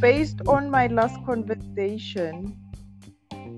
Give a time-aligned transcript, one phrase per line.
[0.00, 2.56] Based on my last conversation,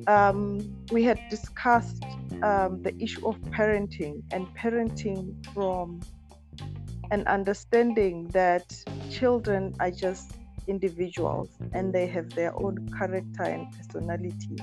[0.06, 2.04] um, we had discussed
[2.42, 6.00] um, the issue of parenting and parenting from
[7.10, 8.74] an understanding that
[9.10, 10.32] children are just
[10.66, 14.56] individuals and they have their own character and personality.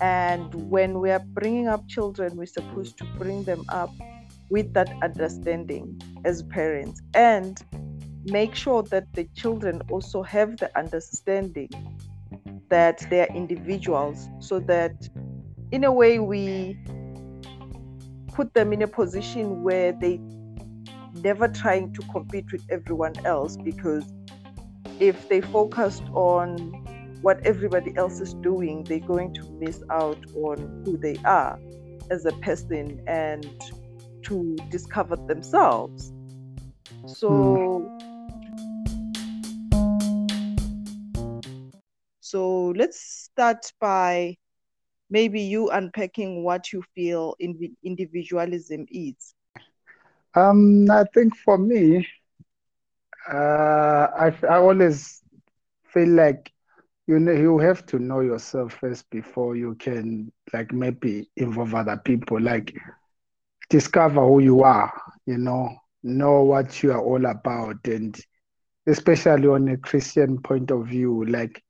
[0.00, 3.90] And when we are bringing up children, we're supposed to bring them up
[4.50, 7.62] with that understanding as parents and
[8.24, 11.68] make sure that the children also have the understanding
[12.68, 15.08] that they're individuals so that
[15.72, 16.76] in a way we
[18.28, 20.20] put them in a position where they
[21.22, 24.12] never trying to compete with everyone else because
[25.00, 26.56] if they focused on
[27.22, 31.58] what everybody else is doing they're going to miss out on who they are
[32.10, 33.46] as a person and
[34.28, 36.12] to discover themselves
[37.06, 37.90] so.
[42.20, 44.36] So let's start by
[45.10, 47.34] maybe you unpacking what you feel
[47.82, 49.34] individualism is.
[50.34, 52.06] Um, I think for me,
[53.32, 55.22] uh, I, I always
[55.84, 56.52] feel like
[57.06, 61.96] you know you have to know yourself first before you can like maybe involve other
[61.96, 62.40] people.
[62.40, 62.74] Like
[63.68, 64.92] discover who you are.
[65.26, 68.18] You know, know what you are all about, and
[68.86, 71.62] especially on a Christian point of view, like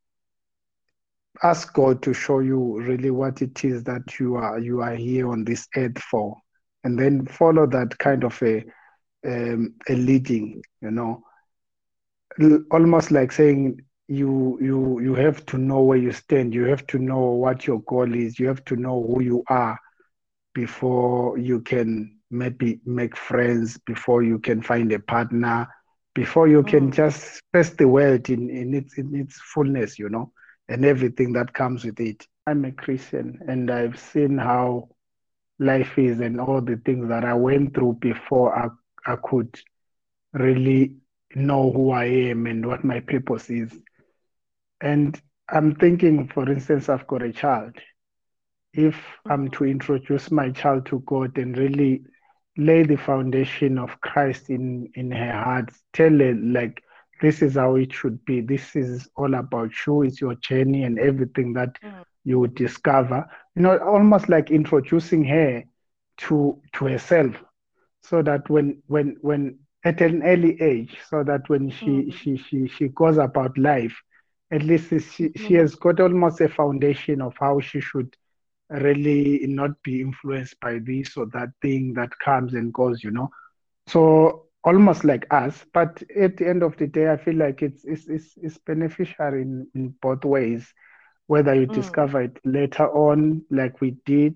[1.43, 5.31] ask God to show you really what it is that you are you are here
[5.31, 6.37] on this earth for,
[6.85, 8.65] and then follow that kind of a
[9.27, 10.63] um, a leading.
[10.81, 11.25] You know,
[12.71, 16.55] almost like saying you you you have to know where you stand.
[16.55, 18.39] You have to know what your goal is.
[18.39, 19.79] You have to know who you are
[20.55, 23.79] before you can maybe make friends.
[23.79, 25.69] Before you can find a partner.
[26.15, 26.95] Before you can mm.
[26.95, 30.33] just face the world in, in its in its fullness, you know
[30.69, 32.27] and everything that comes with it.
[32.47, 34.89] I'm a Christian and I've seen how
[35.59, 39.59] life is and all the things that I went through before I, I could
[40.33, 40.97] really
[41.35, 43.73] know who I am and what my purpose is.
[44.81, 47.77] And I'm thinking, for instance, I've got a child.
[48.73, 48.97] If
[49.27, 52.05] I'm to introduce my child to God and really
[52.57, 56.83] lay the foundation of Christ in, in her heart, tell her, like,
[57.21, 58.41] this is how it should be.
[58.41, 62.05] This is all about you, it's your journey and everything that mm.
[62.25, 63.29] you would discover.
[63.57, 65.65] You know, almost like introducing her
[66.19, 67.35] to to herself,
[68.03, 72.15] so that when when when at an early age, so that when she mm.
[72.15, 74.01] she she she goes about life,
[74.53, 75.39] at least she mm.
[75.39, 78.17] she has got almost a foundation of how she should
[78.71, 83.03] really not be influenced by this or that thing that comes and goes.
[83.03, 83.31] You know,
[83.87, 87.85] so almost like us but at the end of the day i feel like it's
[87.85, 90.73] it's it's, it's beneficial in, in both ways
[91.27, 91.75] whether you mm.
[91.75, 94.35] discover it later on like we did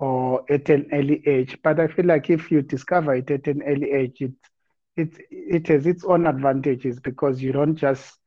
[0.00, 3.62] or at an early age but i feel like if you discover it at an
[3.62, 4.32] early age it
[4.96, 8.18] it it has its own advantages because you don't just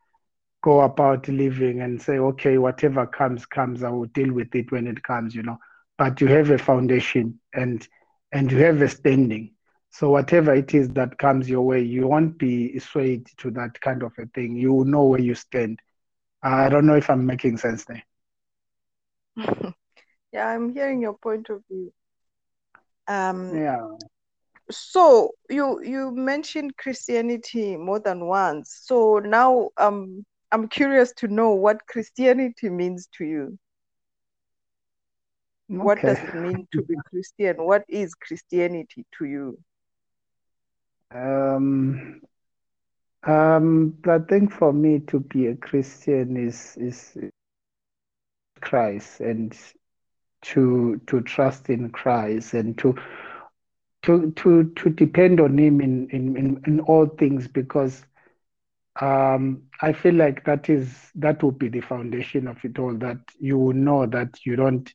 [0.61, 4.87] go about living and say okay whatever comes comes i will deal with it when
[4.87, 5.57] it comes you know
[5.97, 7.87] but you have a foundation and
[8.31, 9.51] and you have a standing
[9.89, 14.03] so whatever it is that comes your way, you won't be swayed to that kind
[14.03, 14.55] of a thing.
[14.55, 15.79] You will know where you stand.
[16.43, 18.03] I don't know if I'm making sense there.
[20.31, 21.91] yeah, I'm hearing your point of view.
[23.07, 23.87] Um, yeah.
[24.69, 28.81] So you you mentioned Christianity more than once.
[28.83, 33.59] So now um, I'm curious to know what Christianity means to you.
[35.69, 35.83] Okay.
[35.83, 37.57] What does it mean to be Christian?
[37.57, 39.59] What is Christianity to you?
[41.13, 42.21] Um,
[43.23, 47.17] um, I think for me to be a Christian is is
[48.61, 49.57] Christ and
[50.43, 52.95] to to trust in Christ and to
[54.03, 58.05] to to to depend on Him in in in, in all things because
[59.01, 62.93] um, I feel like that is that will be the foundation of it all.
[62.95, 64.91] That you will know that you don't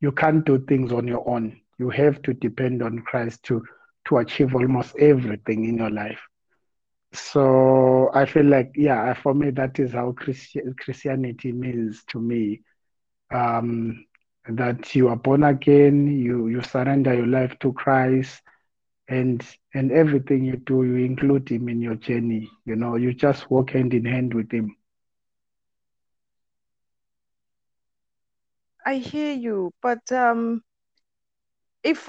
[0.00, 1.60] you can't do things on your own.
[1.78, 3.62] You have to depend on Christ to
[4.08, 6.20] to achieve almost everything in your life.
[7.12, 12.62] So I feel like, yeah, for me, that is how Christi- Christianity means to me.
[13.32, 14.04] Um,
[14.48, 18.43] that you are born again, you you surrender your life to Christ,
[19.08, 22.50] and and everything you do, you include Him in your journey.
[22.64, 24.76] You know, you just walk hand in hand with Him.
[28.86, 30.62] I hear you, but um,
[31.82, 32.08] if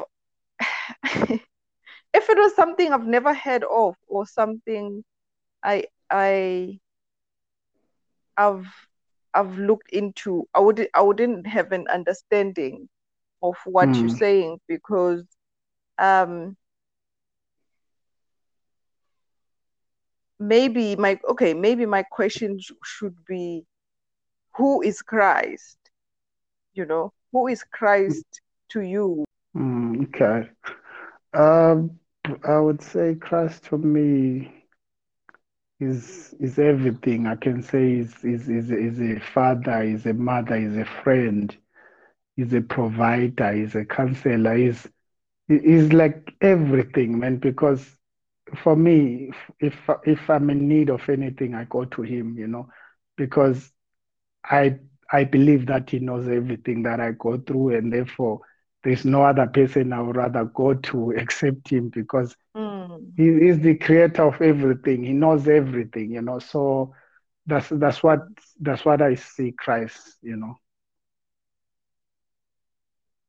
[1.03, 5.03] if it was something I've never heard of or something
[5.63, 6.79] I I
[8.37, 8.67] I've
[9.33, 12.89] I've looked into I would I wouldn't have an understanding
[13.41, 14.03] of what Mm.
[14.03, 15.23] you're saying because
[15.97, 16.57] um
[20.39, 23.65] maybe my okay maybe my question sh- should be
[24.57, 25.77] who is Christ
[26.73, 28.41] you know who is Christ
[28.71, 29.23] to you
[29.55, 30.49] Mm, okay.
[31.33, 31.99] Um,
[32.43, 34.51] I would say Christ to me
[35.79, 37.27] is is everything.
[37.27, 41.55] I can say is is is is a father, is a mother, is a friend,
[42.37, 44.87] is a provider, is a counselor, is
[45.49, 47.37] is like everything, man.
[47.37, 47.97] Because
[48.53, 49.75] for me, if
[50.05, 52.67] if I'm in need of anything, I go to him, you know,
[53.17, 53.71] because
[54.49, 54.77] I
[55.11, 58.41] I believe that he knows everything that I go through, and therefore
[58.83, 63.59] there's no other person I would rather go to except him because Mm, he is
[63.59, 65.03] the creator of everything.
[65.03, 66.39] He knows everything, you know.
[66.39, 66.93] So
[67.45, 68.19] that's that's what
[68.59, 70.55] that's what I see Christ, you know.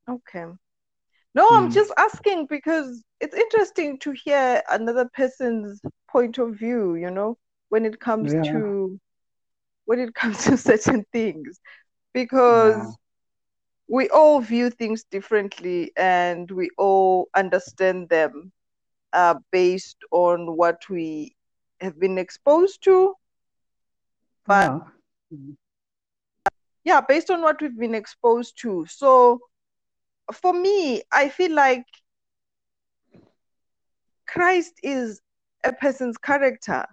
[0.07, 0.45] okay
[1.37, 1.73] no I'm Mm.
[1.73, 7.37] just asking because it's interesting to hear another person's point of view you know
[7.69, 8.99] when it comes Yeah, to
[9.85, 11.59] when it comes to certain things.
[12.13, 12.93] Because yeah,
[13.87, 18.51] we all view things differently and we all understand them
[19.13, 21.35] uh, based on what we
[21.81, 23.15] have been exposed to.
[24.47, 24.73] But
[25.31, 25.53] yeah.
[26.83, 28.85] yeah based on what we've been exposed to.
[28.87, 29.39] So
[30.33, 31.85] for me i feel like
[34.27, 35.21] christ is
[35.63, 36.85] a person's character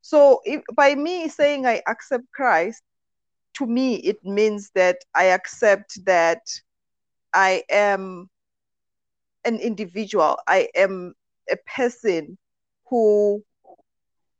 [0.00, 2.82] so if, by me saying i accept christ
[3.54, 6.42] to me it means that i accept that
[7.34, 8.28] i am
[9.44, 10.38] an individual.
[10.46, 11.14] I am
[11.50, 12.38] a person
[12.88, 13.42] who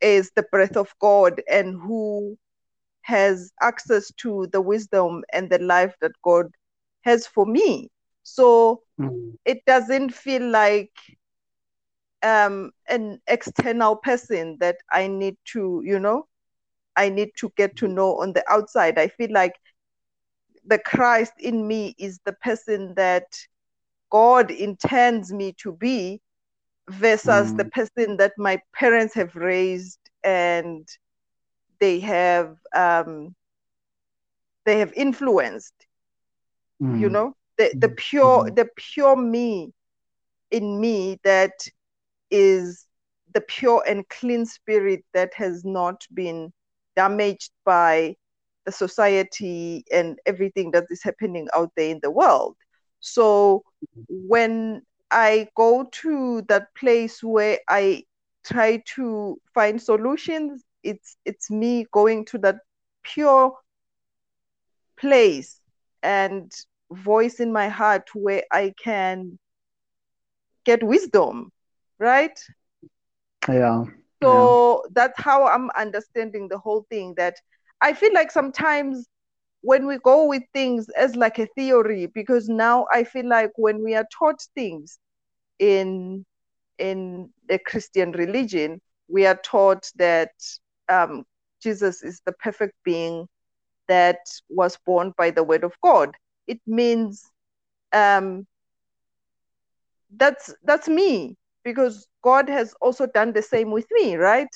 [0.01, 2.37] is the breath of God and who
[3.03, 6.47] has access to the wisdom and the life that God
[7.03, 7.91] has for me.
[8.23, 10.93] So Mm, it doesn't feel like
[12.23, 16.27] um, an external person that I need to, you know,
[16.97, 18.99] I need to get to know on the outside.
[18.99, 19.55] I feel like
[20.65, 23.25] the Christ in me is the person that
[24.11, 26.21] God intends me to be
[26.89, 30.89] versus the mm, person that my parents have raised and
[31.81, 33.35] they have um,
[34.65, 35.87] they have influenced
[36.91, 37.35] you mm, know?
[37.59, 39.73] The the pure mm, the pure me
[40.51, 41.53] in me that
[42.31, 42.87] is
[43.33, 46.53] the pure and clean spirit that has not been
[46.97, 48.17] damaged by
[48.65, 52.57] the society and everything that is happening out there in the world.
[53.01, 53.63] So
[54.09, 58.05] when I go to that place where I
[58.45, 62.57] try to find solutions, it's it's me going to that
[63.03, 63.53] pure
[64.97, 65.61] place
[66.03, 66.53] and
[66.93, 69.39] voice in my heart where I can
[70.65, 71.51] get wisdom,
[71.99, 72.39] right?
[73.49, 73.85] yeah,
[74.21, 74.49] yeah.
[74.53, 77.15] So that's how I'm understanding the whole thing.
[77.17, 77.35] That
[77.81, 79.07] I feel like sometimes
[79.63, 83.83] when we go with things as like a theory, because now I feel like when
[83.83, 84.99] we are taught things
[85.59, 86.25] in
[86.79, 90.33] in the Christian religion, we are taught that
[90.89, 91.25] um,
[91.63, 93.27] Jesus is the perfect being
[93.89, 94.19] that
[94.49, 96.17] was born by the word of God.
[96.47, 97.31] It means
[97.93, 98.47] um,
[100.17, 104.49] that's that's me because God has also done the same with me, right?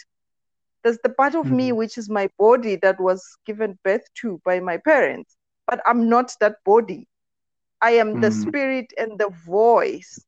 [0.82, 4.40] There's the part of me Mm, which is my body that was given birth to
[4.44, 7.08] by my parents, but I'm not that body.
[7.82, 10.24] I am the mm, spirit and the voice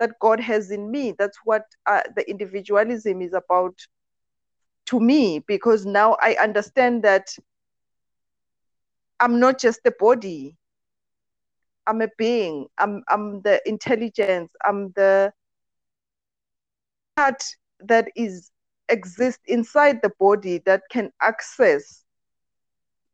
[0.00, 1.12] that God has in me.
[1.18, 3.76] That's what uh, the individualism is about
[4.86, 7.28] to me, because now I understand that
[9.20, 10.57] I'm not just a body.
[11.88, 12.68] I'm a being.
[12.78, 14.52] I'm I'm the intelligence.
[14.64, 15.32] I'm the
[17.06, 17.42] heart
[17.80, 18.50] that is
[18.88, 22.04] exists inside the body that can access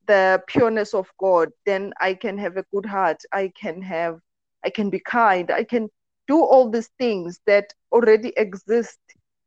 [0.07, 1.50] the pureness of God.
[1.66, 3.23] Then I can have a good heart.
[3.33, 4.21] I can have.
[4.64, 5.50] I can be kind.
[5.50, 5.90] I can
[6.26, 8.99] do all these things that already exist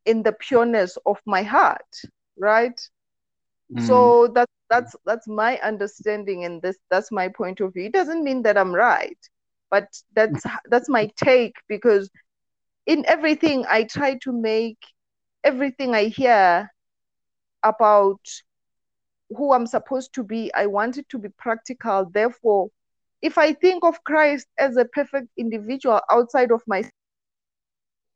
[0.05, 2.01] in the pureness of my heart
[2.39, 2.79] right
[3.71, 7.85] mm, so that's that's that's my understanding and this that's my point of view.
[7.85, 9.17] It doesn't mean that i'm right
[9.69, 12.09] but that's that's my take because
[12.85, 14.77] in everything i try to make
[15.43, 16.69] everything i hear
[17.63, 18.19] about
[19.29, 20.53] who i'm supposed to be.
[20.53, 22.09] I want it to be practical.
[22.13, 22.69] Therefore
[23.21, 26.91] if i think of christ as a perfect individual outside of myself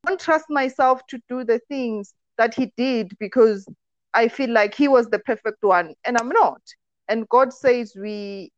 [0.04, 3.68] I don't trust myself to do the things that he did because
[4.14, 6.62] I feel like he was the perfect one and I'm not.
[7.08, 8.52] And God says we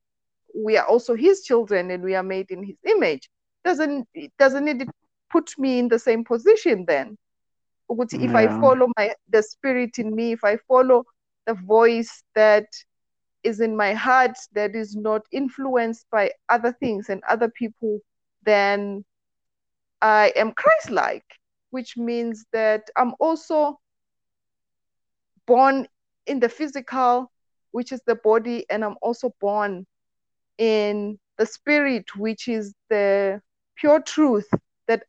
[0.55, 3.29] we are also his children and we are made in his image.
[3.63, 4.07] Doesn't
[4.37, 4.87] doesn't it
[5.31, 7.17] put me in the same position then?
[7.89, 8.37] If yeah.
[8.37, 11.03] I follow my the spirit in me, if I follow
[11.45, 12.65] the voice that
[13.43, 17.99] is in my heart that is not influenced by other things and other people,
[18.43, 19.03] then
[20.01, 21.25] I am Christ like,
[21.71, 23.79] which means that I'm also
[25.45, 25.87] born
[26.25, 27.31] in the physical,
[27.71, 29.85] which is the body, and I'm also born
[30.57, 33.41] in the spirit, which is the
[33.75, 34.47] pure truth
[34.87, 35.03] that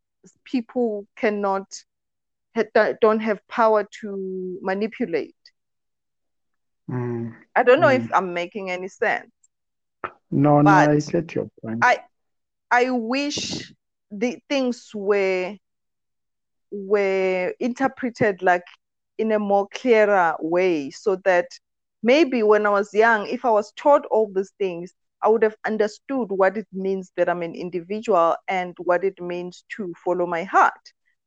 [0.44, 1.66] people cannot
[3.00, 5.34] don't have power to manipulate.
[6.88, 7.34] Mm.
[7.56, 8.04] I don't know mm.
[8.04, 9.30] if I'm making any sense.
[10.30, 11.80] No, no, I get your point.
[11.82, 11.98] I
[12.70, 13.72] I wish
[14.10, 15.56] the things were
[16.70, 18.64] were interpreted like
[19.18, 21.47] in a more clearer way so that
[22.02, 24.92] maybe when I was young, if I was taught all these things,
[25.23, 29.64] I would have understood what it means that I'm an individual and what it means
[29.76, 30.73] to follow my heart.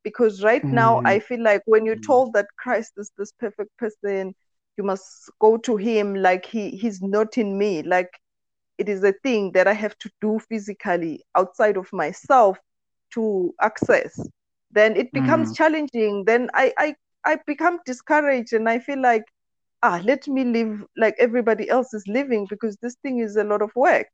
[0.03, 0.71] Because right mm.
[0.71, 4.35] now, I feel like when you're told that Christ is this perfect person,
[4.77, 8.09] you must go to him like he he's not in me like
[8.77, 12.57] it is a thing that i have to do physically outside of myself
[13.11, 14.19] to access
[14.71, 15.55] then it becomes mm.
[15.55, 19.25] challenging then I, I i become discouraged and i feel like
[19.83, 23.61] ah let me live like everybody else is living because this thing is a lot
[23.61, 24.07] of work.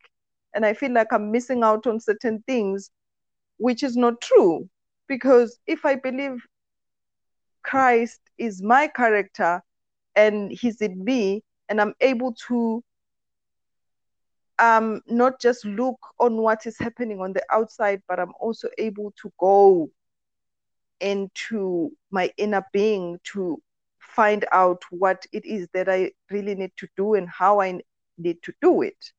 [0.53, 2.91] And i feel like i'm missing out on certain things
[3.57, 4.69] which is not true.
[5.07, 6.45] Because if i believe
[7.63, 9.61] christ is my character
[10.15, 12.83] and he's in me and i'm able to
[14.59, 19.11] um not just look on what is happening on the outside but i'm also able
[19.21, 19.89] to go
[21.03, 23.61] into my inner being to
[23.99, 27.79] find out what it is that i really need to do and how i
[28.17, 29.11] need to do it.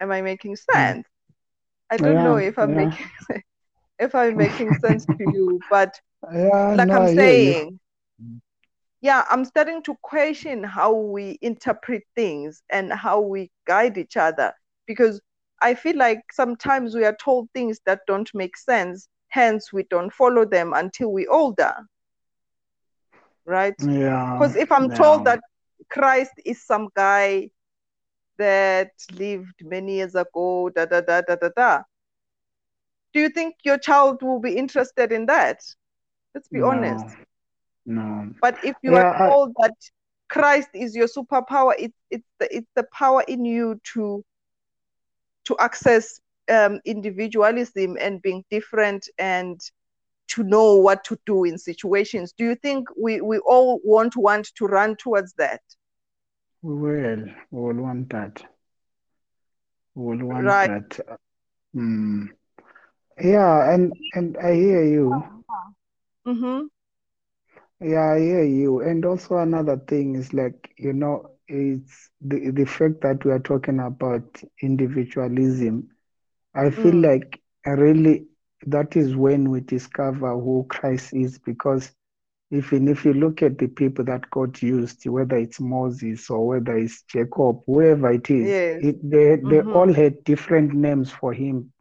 [0.00, 1.06] Am i making sense?
[1.90, 2.88] I don't yeah, know if i'm yeah.
[2.88, 3.06] making
[3.98, 6.00] if i'm making sense to you but
[6.32, 7.80] yeah, like no, i'm saying
[9.06, 14.52] yeah, I'm starting to question how we interpret things and how we guide each other
[14.86, 15.20] because
[15.60, 20.12] I feel like sometimes we are told things that don't make sense, hence we don't
[20.12, 21.74] follow them until we're older.
[23.44, 23.80] Right?
[23.80, 24.38] Yeah.
[24.38, 24.96] Because if I'm yeah.
[24.96, 25.40] told that
[25.90, 27.50] Christ is some guy
[28.38, 31.82] that lived many years ago, da da da da da da.
[33.12, 35.60] Do you think your child will be interested in that?
[36.34, 36.62] Let's be no.
[36.62, 37.06] honest.
[37.86, 38.28] No.
[38.40, 39.74] But if you Yeah, are I- told that
[40.28, 44.24] Christ is your superpower, it's it's the it's the power in you to
[45.46, 49.60] to access um, individualism and being different and
[50.28, 52.32] to know what to do in situations.
[52.36, 55.60] Do you think we, we all want want to run towards that?
[56.62, 57.24] We will.
[57.50, 58.42] We will want that.
[59.94, 60.66] We will want Right.
[60.66, 60.98] that.
[61.74, 62.28] Mm.
[63.20, 65.22] Yeah, and and I hear you.
[66.26, 66.66] Mm-hmm.
[67.80, 68.80] Yeah, I hear you.
[68.80, 73.38] And also another thing is like, you know, it's the the fact that we are
[73.40, 75.88] talking about individualism.
[76.56, 77.02] I feel Mm.
[77.02, 78.26] like really
[78.66, 81.92] that is when we discover who Christ is because
[82.50, 86.76] even if you look at the people that God used, whether it's Moses or whether
[86.78, 88.82] it's Jacob, whoever it is, Yes.
[88.82, 89.78] it, they they Mm-hmm.
[89.78, 91.72] all had different names for him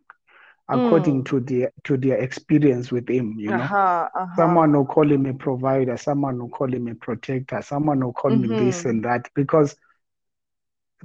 [0.70, 1.26] according Mm.
[1.26, 3.72] to their to their experience with him, you know.
[3.72, 4.10] Uh-huh.
[4.16, 4.58] Uh-huh.
[4.58, 8.32] Someone will call him a provider, someone will call him a protector, someone will call
[8.32, 8.96] him this Mm-hmm.
[8.96, 9.76] and that because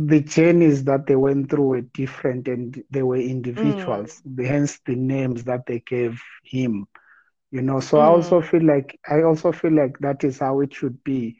[0.00, 3.16] the journeys that they went through were different and they were
[3.56, 3.74] Mm.
[3.74, 6.86] individuals, hence the names that they gave him,
[7.50, 7.80] you know.
[7.80, 8.42] So I also Mm.
[8.42, 11.38] feel like I also feel like that is how it should be.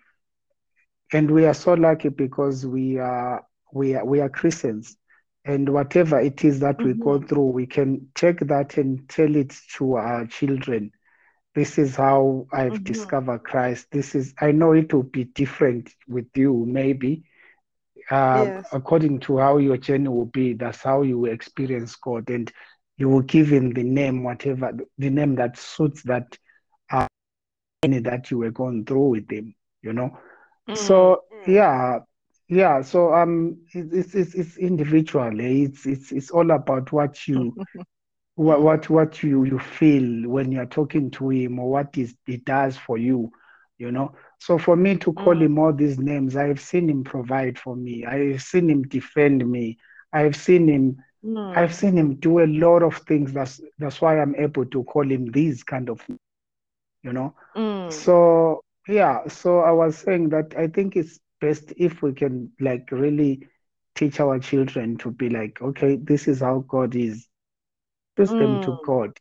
[1.12, 4.97] And we are so lucky because we are we are we are Christians.
[5.45, 7.21] And whatever it is that we go Mm-hmm.
[7.21, 10.93] through, we can take that and tell it to our children
[11.55, 13.11] this is how I've Mm-hmm.
[13.11, 13.88] discovered Christ.
[13.93, 17.25] This is, I know it will be different with you, maybe.
[18.11, 18.71] Uh, Yes.
[18.73, 22.29] according to how your journey will be, that's how you will experience God.
[22.31, 22.50] And
[22.97, 26.37] you will give him the name, whatever, the name that suits that
[26.90, 27.07] uh,
[27.69, 30.11] journey that you were going through with him, you know?
[30.69, 30.95] Mm.
[30.95, 31.99] So, yeah.
[32.49, 35.31] Yeah, so um, it's it's it's individual.
[35.40, 37.57] It's it's it's all about what you
[38.35, 42.45] what what what you you feel when you're talking to him or what is it
[42.45, 43.31] does for you
[43.79, 45.50] you know so for me to call Mm.
[45.50, 49.78] him all these names i've seen him provide for me i've seen him defend me
[50.12, 50.97] i've seen him
[51.54, 51.75] i've Mm.
[51.75, 55.30] seen him do a lot of things that's that's why i'm able to call him
[55.32, 56.00] these kind of
[57.02, 57.35] you know.
[57.56, 58.11] Mm.
[58.11, 62.90] So yeah, so I was saying that I think it's best if we can like
[62.92, 63.49] really
[63.94, 67.28] teach our children to be like, okay, this is how God is.
[68.16, 68.85] Introduce them to Mm.
[68.85, 69.12] God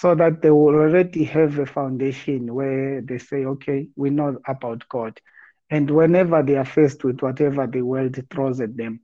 [0.00, 4.88] so that they will already have a foundation where they say, okay, we know about
[4.88, 5.20] God.
[5.70, 9.00] And whenever they are faced with whatever the world throws at them,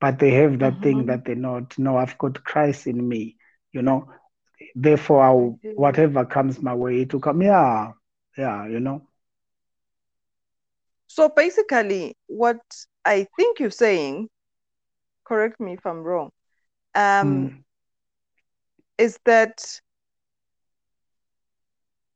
[0.00, 1.06] but they have that thing Mhm.
[1.06, 3.36] that they know, no, I've got Christ in me,
[3.72, 4.08] you know.
[4.74, 7.42] Therefore, I'll, whatever comes my way, it will come.
[7.42, 7.92] Yeah,
[8.36, 9.02] yeah, you know.
[11.06, 12.60] So basically, what
[13.04, 14.28] I think you're saying,
[15.24, 16.30] correct me if I'm wrong,
[16.94, 17.64] um, Mm,
[18.98, 19.80] is that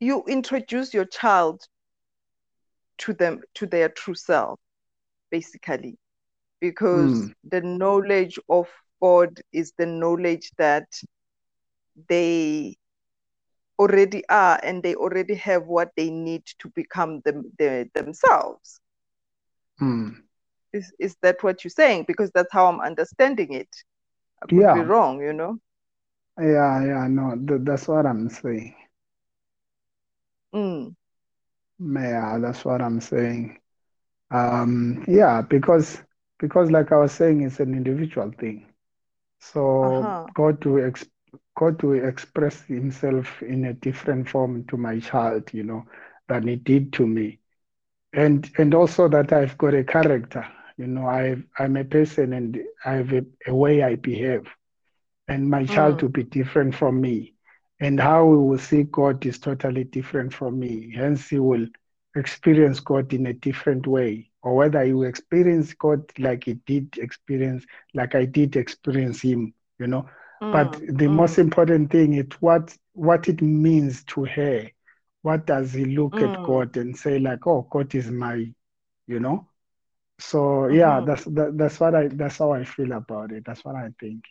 [0.00, 1.66] you introduce your child
[2.98, 4.58] to them to their true self,
[5.30, 5.98] basically,
[6.60, 8.68] because mm, the knowledge of
[9.00, 10.88] God is the knowledge that
[12.08, 12.76] they
[13.78, 18.80] already are and they already have what they need to become them, the, themselves.
[19.80, 20.22] mm.
[20.72, 22.04] Is, is that what you're saying?
[22.06, 23.68] Because that's how I'm understanding it.
[24.42, 25.58] I could be Yeah, wrong, you know?
[26.38, 28.74] yeah, yeah, no, th that's what I'm saying.
[30.52, 30.94] Mm,
[31.78, 33.58] Yeah, that's what I'm saying.
[34.30, 36.02] Um, yeah, because
[36.38, 38.66] because like I was saying, it's an individual thing.
[39.40, 40.28] So uh-huh.
[40.34, 41.06] God to ex
[41.56, 45.84] God to express himself in a different form to my child, you know,
[46.28, 47.40] than he did to me.
[48.12, 52.58] And and also that I've got a character, you know, I I'm a person and
[52.84, 54.46] I have a, a way I behave.
[55.28, 57.34] And my child Mm, to be different from me.
[57.80, 60.92] And how we will see God is totally different from me.
[60.94, 61.66] Hence he will
[62.16, 64.30] experience God in a different way.
[64.42, 69.52] Or whether he will experience God like he did experience, like I did experience him,
[69.78, 70.06] you know.
[70.50, 74.68] But mm, the most mm, important thing is what what it means to her.
[75.22, 78.44] What does he look at mm, God and say, like, oh, God is my,
[79.06, 79.46] you know?
[80.18, 81.04] So yeah, mhm.
[81.04, 83.44] that's that, that's what I that's how I feel about it.
[83.46, 84.24] That's what I think.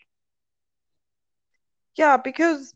[1.95, 2.75] Yeah, because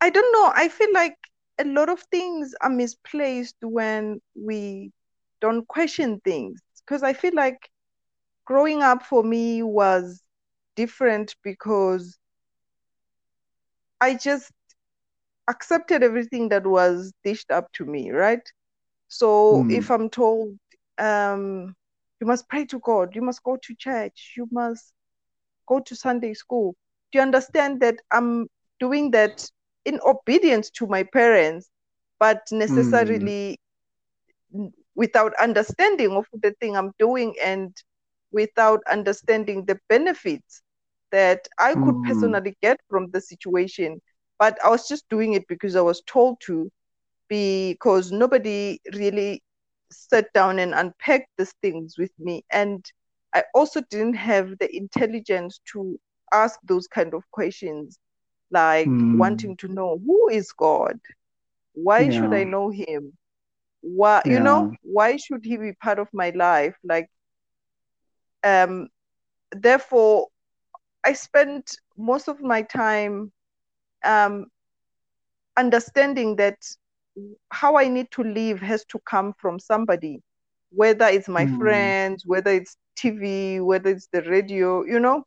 [0.00, 0.52] I don't know.
[0.54, 1.16] I feel like
[1.58, 4.92] a lot of things are misplaced when we
[5.40, 6.60] don't question things.
[6.84, 7.70] Because I feel like
[8.44, 10.22] growing up for me was
[10.76, 12.18] different because
[14.00, 14.52] I just
[15.48, 18.46] accepted everything that was dished up to me, right?
[19.08, 20.58] So if Mm, I'm told,
[20.98, 21.74] um,
[22.20, 24.92] you must pray to God, you must go to church, you must
[25.68, 26.74] go to Sunday school,
[27.12, 28.48] do you understand that I'm
[28.80, 29.48] doing that
[29.88, 31.70] in obedience to my parents,
[32.20, 33.58] but mm, necessarily
[34.94, 37.74] without understanding of the thing I'm doing and
[38.30, 40.62] without understanding the benefits
[41.10, 42.06] that I could mm.
[42.06, 44.00] personally get from the situation.
[44.38, 46.70] But I was just doing it because I was told to,
[47.28, 49.42] because nobody really
[49.90, 52.44] sat down and unpacked these things with me.
[52.52, 52.84] And
[53.34, 55.98] I also didn't have the intelligence to
[56.32, 57.98] ask those kind of questions,
[58.50, 60.98] like Mm, wanting to know who is God?
[61.74, 63.16] Why should I know him?
[63.80, 66.76] Why, you know, why should he be part of my life?
[66.84, 67.08] Like,
[68.42, 68.88] um,
[69.52, 70.28] therefore,
[71.04, 73.32] I spent most of my time
[74.04, 74.46] um,
[75.56, 76.56] understanding that
[77.52, 80.22] how I need to live has to come from somebody,
[80.70, 85.24] whether it's my mm, friends, whether it's TV, whether it's the radio, you know,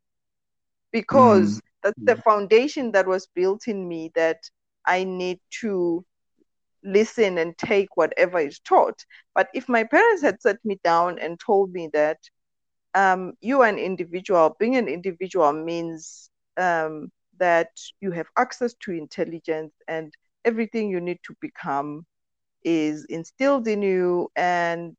[1.12, 4.39] mm, because that's the foundation that was built in me that
[4.86, 6.06] I need to
[6.84, 9.06] listen and take whatever is taught.
[9.36, 12.17] But if my parents had set me down and told me that
[12.94, 17.70] um, you are an individual, being an individual means um, that
[18.02, 20.13] you have access to intelligence and
[20.46, 22.06] everything you need to become
[22.63, 24.96] is instilled in you and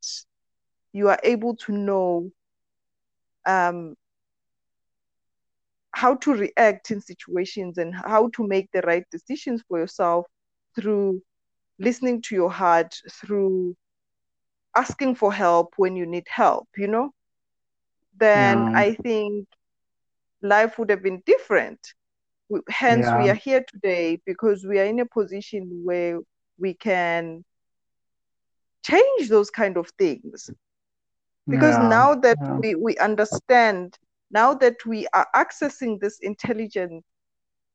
[0.91, 2.31] you are able to know
[3.45, 3.95] um,
[5.93, 10.25] how to react in situations and how to make the right decisions for yourself
[10.75, 11.21] through
[11.79, 13.75] listening to your heart, through
[14.75, 17.11] asking for help when you need help, you know,
[18.17, 19.47] then yeah, I think
[20.41, 21.79] life would have been different.
[22.69, 26.19] Hence, we are here today because we are in a position where
[26.59, 27.43] we can
[28.83, 30.49] change those kind of things.
[31.49, 33.97] Because yeah, now that yeah, we, we understand,
[34.33, 37.05] now that we are accessing this intelligence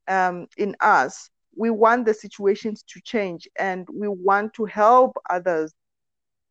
[0.09, 5.75] um, in us, we want the situations to change and we want to help others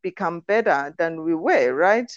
[0.04, 2.12] become better than we were, right?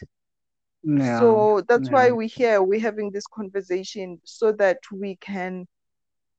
[0.83, 5.66] yeah, So that's why we're here, we're having this conversation so that we can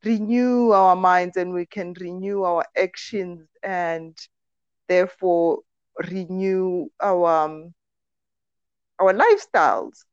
[0.03, 4.17] renew our minds and we can renew our actions and
[4.87, 5.59] therefore
[6.11, 7.73] renew our um,
[8.99, 10.05] our lifestyles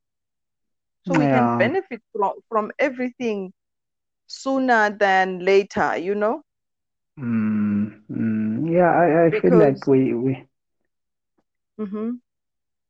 [1.09, 3.53] so we can benefit from, from everything
[4.27, 6.41] sooner than later you know
[7.19, 8.71] Mm, mm.
[8.71, 10.47] Yeah, I, I feel like because we, we
[11.77, 12.21] hmm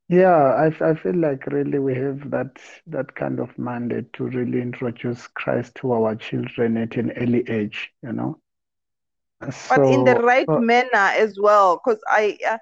[0.10, 4.62] yeah, I, I feel like really we have that that kind of mandate to really
[4.62, 8.40] introduce Christ to our children at an early age, you know.
[9.68, 12.58] but in the right uh, manner as well because i uh,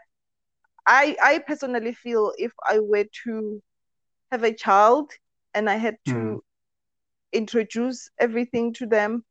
[0.88, 3.62] i i personally feel if i were to
[4.32, 5.12] have a child
[5.58, 6.56] and i had to mm,
[7.34, 9.24] introduce everything to them.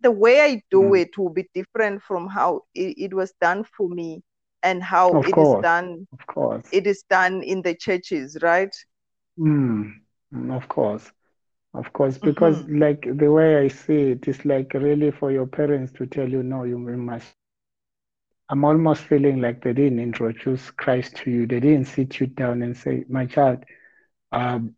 [0.00, 3.64] The way i do mm, it will be different from how it, it was done
[3.64, 4.22] for me
[4.62, 6.70] and how of it is course, done of course.
[6.70, 8.74] it is done in the churches right?
[9.38, 10.00] Mm,
[10.50, 11.12] of course,
[11.74, 15.46] of course, because hmm like the way I see it is like really for your
[15.46, 17.34] parents to tell you, no, you you must.
[18.48, 21.46] I'm almost feeling like they didn't introduce Christ to you.
[21.46, 23.64] They didn't sit you down and say, my child,
[24.32, 24.74] um,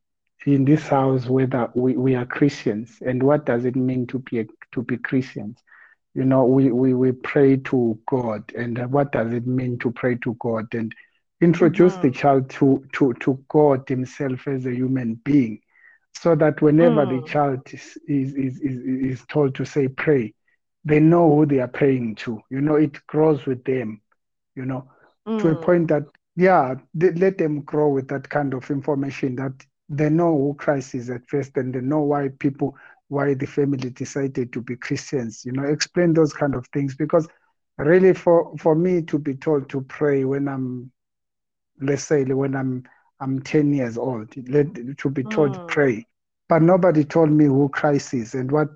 [0.46, 4.40] in this house, whether we, we are Christians, and what does it mean to be
[4.40, 5.58] a, to be Christians?
[6.14, 10.16] You know, we, we, we pray to God, and what does it mean to pray
[10.22, 10.66] to God?
[10.74, 10.94] And
[11.40, 15.60] introduce the hmm child to, to, to God Himself as a human being,
[16.14, 18.78] so that whenever the mm, child is, is, is, is,
[19.20, 20.34] is told to say pray,
[20.84, 22.40] they know who they are praying to.
[22.50, 24.00] You know, it grows with them,
[24.54, 24.88] you know,
[25.38, 26.04] to a mm, point that,
[26.36, 29.52] yeah, they, let them grow with that kind of information that
[29.96, 32.76] they know who Christ is at first and they know why people,
[33.08, 36.94] why the family decided to be Christians, you know, explain those kind of things.
[36.94, 37.28] Because
[37.78, 40.90] really, for, for me to be told to pray when I'm,
[41.80, 42.84] let's say, when I'm,
[43.20, 45.68] I'm 10 years old, let, to be told mm.
[45.68, 46.06] pray,
[46.48, 48.68] but nobody told me who Christ is and what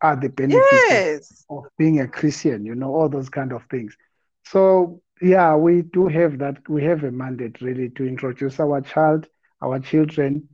[0.00, 3.96] are the benefits yes of being a Christian, you know, all those kind of things.
[4.44, 6.68] So yeah, we do have that.
[6.68, 9.26] We have a mandate really to introduce our child,
[9.62, 10.48] our children,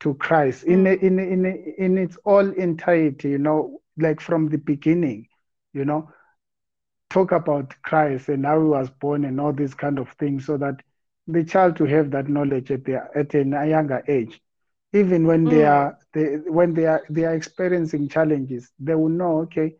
[0.00, 1.44] to Christ in mm, in in
[1.78, 3.30] in its all entirety.
[3.30, 5.28] You know, like from the beginning.
[5.72, 6.08] You know,
[7.10, 10.56] talk about Christ and how he was born and all these kind of things, so
[10.58, 10.76] that
[11.26, 14.40] the child to have that knowledge at their at a younger age
[14.92, 19.08] even when they mm, are they, when they are they are experiencing challenges they will
[19.08, 19.74] know okay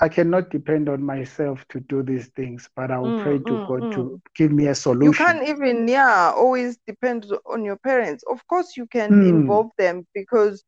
[0.00, 3.44] I cannot depend on myself to do these things, but I will pray mm, to
[3.46, 4.20] mm, God to mm.
[4.34, 5.00] give me a solution.
[5.00, 9.58] you can't even yeah always depend on your parents of course you can Hmm.
[9.62, 10.64] involve them because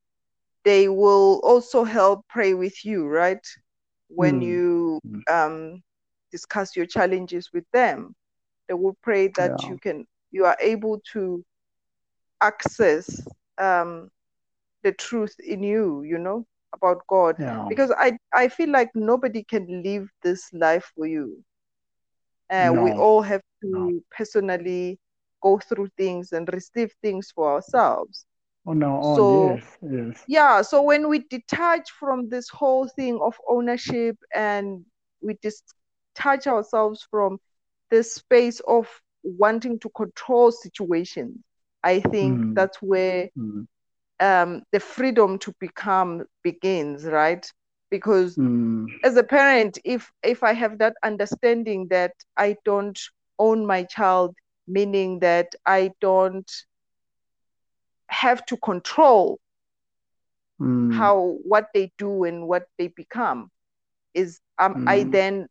[0.64, 3.46] they will also help pray with you right
[4.08, 4.42] when Hmm.
[4.42, 5.20] you Hmm.
[5.30, 5.82] um
[6.30, 8.14] discuss your challenges with them
[8.68, 9.68] they will pray that Yeah.
[9.68, 11.44] you can you are able to
[12.40, 13.26] access
[13.58, 14.08] um
[14.82, 17.68] the truth in you you know about god Yeah.
[17.68, 21.42] because i i feel like nobody can live this life for you
[22.50, 24.02] uh, we all have to No.
[24.16, 24.98] personally
[25.42, 28.26] go through things and receive things for ourselves
[28.66, 29.28] On our own.
[29.28, 29.78] so Yes.
[29.82, 30.26] Yes.
[30.26, 34.84] yeah so when we detach from this whole thing of ownership and
[35.22, 37.38] we detach ourselves from
[37.90, 38.86] this space of
[39.22, 41.36] wanting to control situations
[41.82, 42.54] i think Hmm.
[42.54, 43.62] that's where Hmm.
[44.20, 47.50] Um, the freedom to become begins right
[47.90, 48.86] because Hmm.
[49.04, 53.00] as a parent if if i have that understanding that i don't
[53.38, 54.34] own my child
[54.66, 56.50] meaning that i don't
[58.08, 59.38] have to control
[60.58, 60.88] Hmm.
[60.88, 63.50] how what they do and what they become
[64.14, 65.12] is um, i Hmm.
[65.12, 65.46] then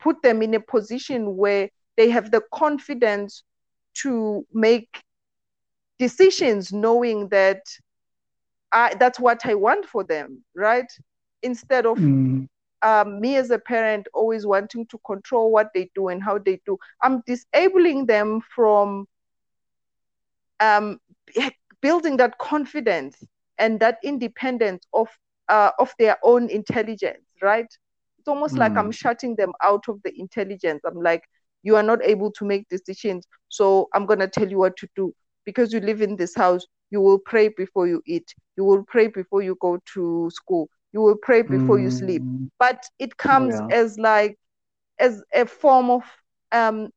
[0.00, 3.42] put them in a position where they have the confidence
[3.94, 5.02] to make
[5.98, 7.62] decisions knowing that
[8.72, 10.90] I, that's what i want for them right?
[11.42, 12.44] Instead of Hmm.
[12.82, 16.60] um, me as a parent always wanting to control what they do and how they
[16.66, 16.78] do.
[17.02, 19.06] I'm disabling them from
[20.60, 20.98] um,
[21.80, 23.22] building that confidence
[23.58, 25.08] and that independence of
[25.48, 27.66] uh, of their own intelligence right?
[28.18, 28.92] It's almost like i'm Hmm.
[28.92, 30.82] shutting them out of the intelligence.
[30.86, 31.24] I'm like
[31.62, 34.88] you are not able to make decisions so i'm going to tell you what to
[34.96, 35.12] do
[35.44, 39.08] because you live in this house you will pray before you eat you will pray
[39.08, 42.48] before you go to school you will pray before you sleep Hmm.
[42.60, 43.70] but it comes Yeah.
[43.70, 44.38] as like
[44.98, 46.02] as a form of
[46.52, 46.90] um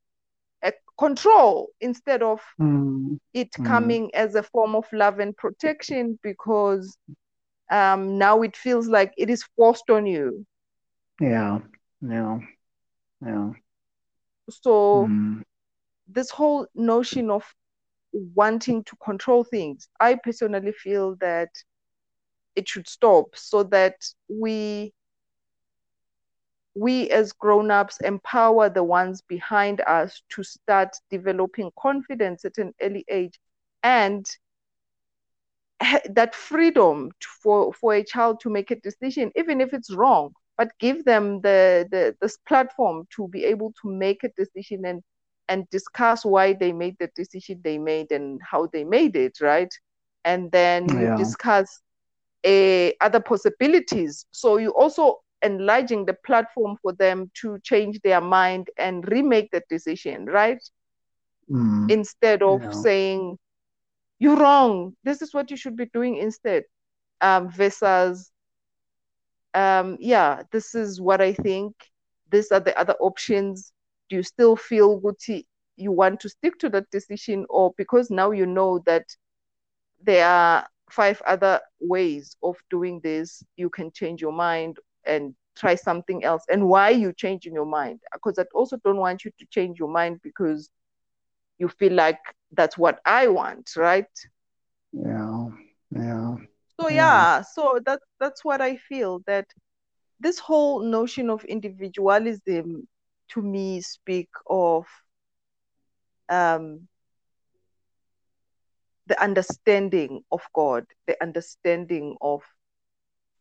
[0.63, 3.15] a control instead of Hmm.
[3.33, 3.63] it Hmm.
[3.63, 6.97] coming as a form of love and protection because
[7.71, 10.45] um now it feels like it is forced on you
[11.19, 11.59] Yeah.
[12.01, 12.39] Yeah.
[13.25, 13.51] Yeah.
[14.49, 15.41] so Hmm.
[16.07, 17.55] this whole notion of
[18.33, 21.49] wanting to control things i personally feel that
[22.55, 23.95] it should stop so that
[24.29, 24.93] we
[26.75, 33.05] we as grown-ups empower the ones behind us to start developing confidence at an early
[33.09, 33.39] age
[33.83, 34.25] and
[36.09, 40.71] that freedom for for a child to make a decision even if it's wrong but
[40.79, 45.01] give them the, the this platform to be able to make a decision and
[45.47, 49.73] and discuss why they made the decision they made and how they made it right
[50.23, 51.11] and then yeah.
[51.11, 51.81] you discuss
[52.45, 58.69] a, other possibilities so you also enlarging the platform for them to change their mind
[58.77, 60.63] and remake the decision right
[61.49, 61.91] mm.
[61.91, 62.71] instead of yeah.
[62.71, 63.37] saying
[64.19, 66.63] you're wrong this is what you should be doing instead
[67.21, 68.31] um, versus
[69.53, 71.73] um, yeah this is what i think
[72.31, 73.71] these are the other options
[74.09, 75.45] do you still feel guti
[75.77, 79.05] you want to stick to that decision or because now you know that
[80.01, 85.75] there are five other ways of doing this you can change your mind and try
[85.75, 86.43] something else?
[86.49, 88.01] And why you changing your mind?
[88.13, 90.69] Because i also don't want you to change your mind because
[91.57, 92.19] you feel like
[92.51, 94.05] that's what i want right?
[94.91, 95.47] Yeah
[95.91, 96.35] yeah
[96.79, 99.45] so yeah, yeah so that's that's what i feel that
[100.19, 102.87] this whole notion of individualism
[103.29, 104.85] to me speak of
[106.29, 106.87] um,
[109.07, 112.41] the understanding of God, the understanding of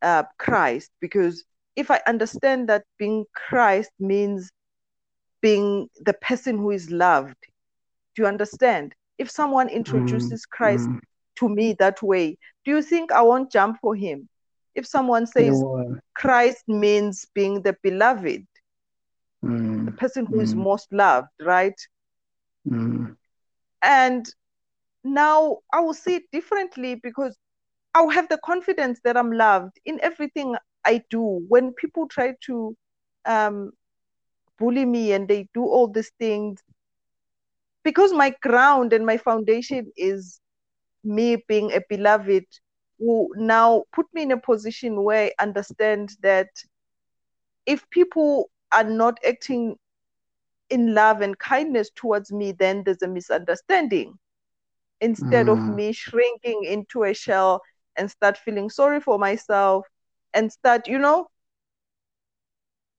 [0.03, 0.91] uh, Christ.
[1.01, 1.45] Because
[1.77, 4.51] if I understand that being Christ means
[5.41, 7.37] being the person who is loved,
[8.15, 8.95] do you understand?
[9.19, 11.01] If someone introduces mm, Christ mm.
[11.37, 14.29] to me that way, do you think I won't jump for him?
[14.75, 15.63] If someone says
[16.15, 18.47] Christ means being the beloved,
[19.45, 19.74] mm.
[19.85, 20.43] The person who mm.
[20.43, 21.79] is most loved, right?
[22.69, 23.17] Mm.
[23.83, 24.27] And
[25.03, 27.37] now I will see it differently because
[27.95, 31.45] I'll have the confidence that I'm loved in everything I do.
[31.49, 32.77] When people try to
[33.25, 33.73] um,
[34.59, 36.61] bully me and they do all these things,
[37.85, 40.41] because my ground and my foundation is
[41.05, 42.47] me being a beloved,
[42.99, 46.49] who now put me in a position where I understand that
[47.67, 49.77] if people are not acting
[50.71, 54.19] in love and kindness towards me, then there's a misunderstanding.
[55.01, 55.53] Instead mm.
[55.53, 57.63] of me shrinking into a shell
[57.97, 59.87] and start feeling sorry for myself
[60.33, 61.29] and start, you know,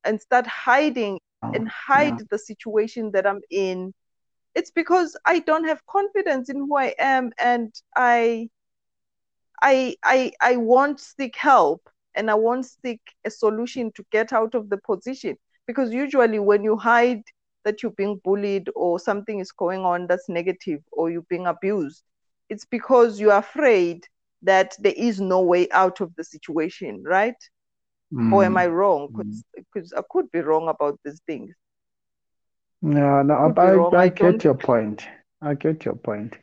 [0.03, 2.25] and start hiding oh, and hide yeah.
[2.29, 3.93] the situation that I'm in.
[4.53, 8.49] It's because I don't have confidence in who I am and I
[9.61, 14.55] I I I won't seek help and I won't seek a solution to get out
[14.55, 15.37] of the position.
[15.67, 17.23] Because usually when you hide
[17.63, 22.03] that you're being bullied or something is going on that's negative or you're being abused,
[22.49, 24.05] it's because you're afraid
[24.43, 27.35] that there is no way out of the situation, right?
[28.13, 28.31] Mm.
[28.31, 29.07] Or am I wrong?
[29.55, 29.97] Because mm.
[29.97, 31.55] I could be wrong about these things.
[32.81, 35.07] No, no, I, I, I, get your point.
[35.41, 36.35] I get your point.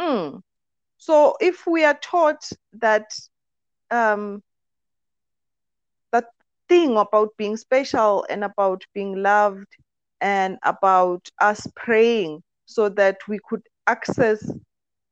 [0.00, 0.42] Mm.
[0.96, 3.16] So if we are taught that
[3.90, 4.47] um, that
[6.68, 9.66] thing about being special and about being loved
[10.20, 14.50] and about us praying so that we could access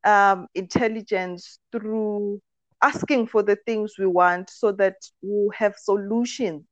[0.05, 2.41] um, intelligence through
[2.83, 6.63] asking for the things we want so that we'll have solutions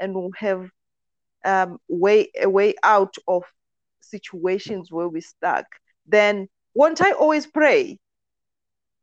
[0.00, 0.68] and we'll have
[1.44, 3.42] um, way a way out of
[4.00, 5.66] situations where we're stuck.
[6.06, 7.98] Then won't i always pray?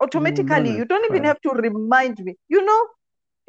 [0.01, 2.35] Automatically you don't even have to remind me.
[2.47, 2.87] You know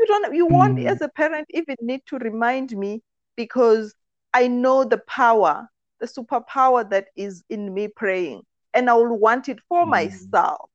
[0.01, 0.87] you don't you won't mm.
[0.87, 3.03] as a parent even need to remind me
[3.37, 3.95] because
[4.33, 5.69] i know the power
[6.01, 8.43] the superpower that is in me praying
[8.75, 9.91] and i will want it for mm.
[9.91, 10.71] myself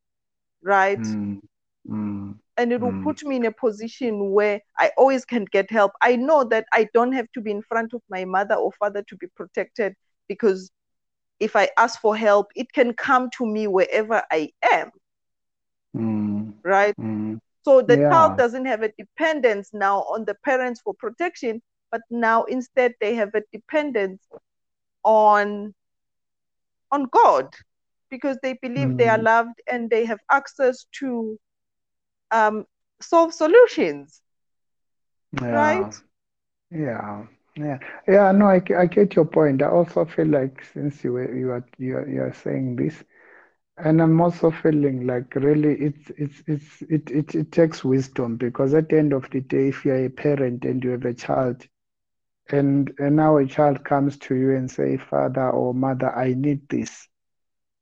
[0.61, 1.41] right mm.
[1.87, 3.03] and it will mm.
[3.03, 6.87] put me in a position where i always can get help i know that i
[6.93, 9.95] don't have to be in front of my mother or father to be protected
[10.27, 10.69] because
[11.39, 14.91] if i ask for help it can come to me wherever i am
[15.95, 16.53] mm.
[16.63, 16.95] right?
[16.97, 17.39] Mm.
[17.65, 18.09] So the yeah.
[18.11, 23.15] child doesn't have a dependence now on the parents for protection, but now instead they
[23.15, 24.21] have a dependence
[25.03, 25.73] on
[26.91, 27.47] on God
[28.11, 28.97] because they believe mm.
[28.99, 29.23] they are mm.
[29.23, 31.39] loved and they have access to
[32.29, 32.65] um,
[33.01, 34.21] solve solutions.
[35.41, 35.47] Yeah.
[35.47, 35.95] Right?
[36.69, 37.25] Yeah.
[37.57, 39.61] Yeah, yeah, no, I, I get your point.
[39.61, 43.01] I also feel like since you were, you are you are, you are saying this,
[43.77, 48.73] and I'm also feeling like really it's it's it's it, it it takes wisdom because
[48.73, 51.67] at the end of the day, if you're a parent and you have a child,
[52.49, 56.67] and and now a child comes to you and say, Father or Mother, I need
[56.69, 57.07] this,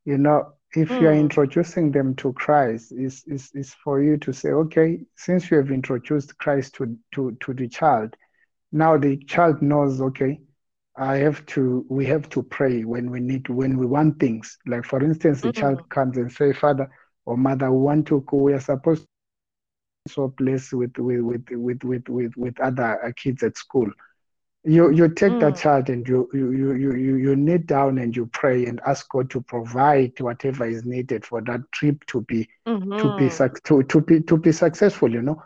[0.06, 0.99] you know, if mm.
[0.99, 5.58] you're introducing them to Christ, is is is for you to say, okay, since you
[5.58, 8.15] have introduced Christ to to to the child,
[8.71, 10.39] now the child knows, okay,
[10.95, 14.58] I have to, we have to pray when we need, when we want things.
[14.67, 15.62] Like for instance, the mm-hmm.
[15.62, 16.89] child comes and say, Father
[17.25, 18.38] or Mother, we want to go.
[18.38, 19.08] We are supposed to
[20.08, 23.89] so place with with with with with with, with other uh, kids at school.
[24.65, 25.39] You you take mm.
[25.41, 29.08] that child and you you you you you kneel down and you pray and ask
[29.10, 32.97] God to provide whatever is needed for that trip to be mm-hmm.
[32.97, 33.58] to be mm-hmm.
[33.63, 35.12] to to be to be successful.
[35.12, 35.41] You know.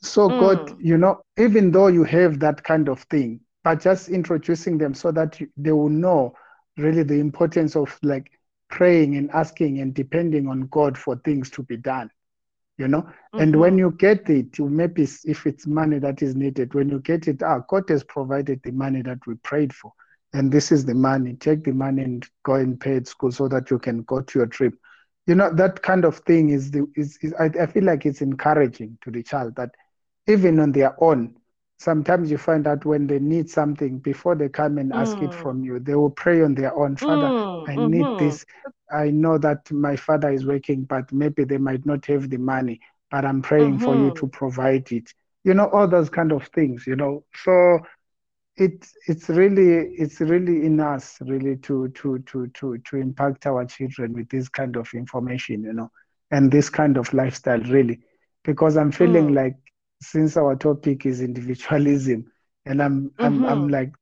[0.00, 0.40] So mm.
[0.40, 4.94] God, you know, even though you have that kind of thing, but just introducing them
[4.94, 6.32] so that they will know
[6.76, 8.30] really the importance of like
[8.70, 12.08] praying and asking and depending on God for things to be done.
[12.78, 13.40] You know, mm-hmm.
[13.40, 17.00] and when you get it, you maybe if it's money that is needed, when you
[17.00, 19.92] get it, ah, God has provided the money that we prayed for,
[20.32, 21.34] and this is the money.
[21.34, 24.38] Take the money and go and pay at school so that you can go to
[24.38, 24.74] your trip.
[25.26, 28.20] You know, that kind of thing is the is, is I, I feel like it's
[28.20, 29.70] encouraging to the child that
[30.28, 31.34] even on their own,
[31.78, 35.42] sometimes you find out when they need something before they come and ask it mm.
[35.42, 38.24] from you they will pray on their own father mm, i need mm-hmm.
[38.24, 38.44] this
[38.90, 42.80] i know that my father is working but maybe they might not have the money
[43.10, 43.84] but i'm praying mm-hmm.
[43.84, 44.18] for you mm-hmm.
[44.18, 45.12] to provide it
[45.44, 47.78] you know all those kind of things you know so
[48.56, 53.66] it's it's really it's really in us really to to to to to impact our
[53.66, 55.90] children with this kind of information you know
[56.30, 58.00] and this kind of lifestyle really
[58.44, 59.36] because i'm feeling mm.
[59.36, 59.56] like
[60.00, 62.30] since our topic is individualism,
[62.64, 63.24] and I'm mm-hmm.
[63.24, 63.72] I'm I'm mm-hmm.
[63.72, 63.92] like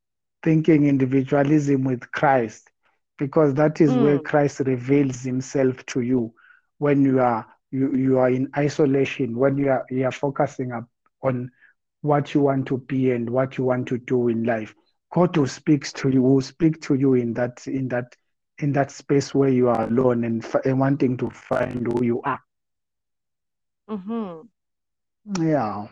[0.43, 2.71] thinking individualism with Christ,
[3.19, 4.03] because that is mm.
[4.03, 6.35] where Christ reveals himself to you
[6.79, 10.85] when you are you, you are in isolation, when you are you are focusing up
[11.23, 11.51] on
[12.03, 14.75] what you want to be and what you want to do in life.
[15.13, 18.15] God who speaks to you will speak to you in that in that
[18.59, 22.41] in that space where you are alone and, and wanting to find who you are.
[23.89, 24.47] Mm-hmm.
[25.25, 25.89] Yeah.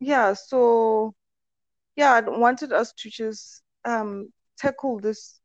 [0.00, 1.14] Yeah, so
[1.96, 5.40] yeah, I wanted us to just um, tackle this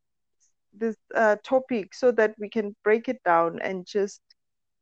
[0.73, 4.21] this uh, topic so that we can break it down and just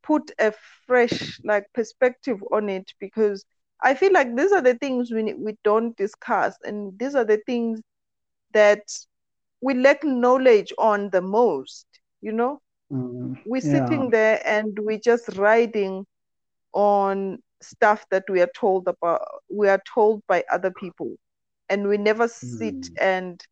[0.04, 0.52] put a
[0.86, 3.46] fresh like perspective on it because
[3.82, 7.42] I feel like these are the things we we don't discuss and these are the
[7.46, 7.82] things
[8.54, 8.84] that
[9.62, 11.86] we lack knowledge on the most
[12.22, 12.62] you know
[12.92, 13.62] mm, we're yeah.
[13.62, 16.06] sitting there and we're just riding
[16.74, 21.16] on stuff that we are told about we are told by other people
[21.70, 22.96] and we never sit mm.
[23.00, 23.46] and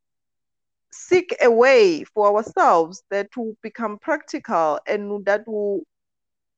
[0.91, 5.81] seek a way for ourselves that will become practical and that will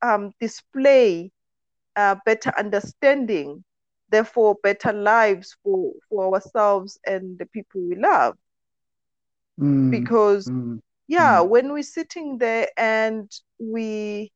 [0.02, 1.32] um, display
[1.96, 3.64] uh, better understanding
[4.10, 8.38] therefore better lives for for ourselves and the people we love
[9.60, 9.92] mm.
[9.92, 10.80] because mm.
[11.08, 14.32] yeah when we're sitting there and we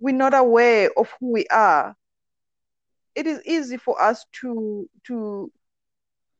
[0.00, 1.94] we're not aware of who we are,
[3.14, 5.50] it is easy for us to to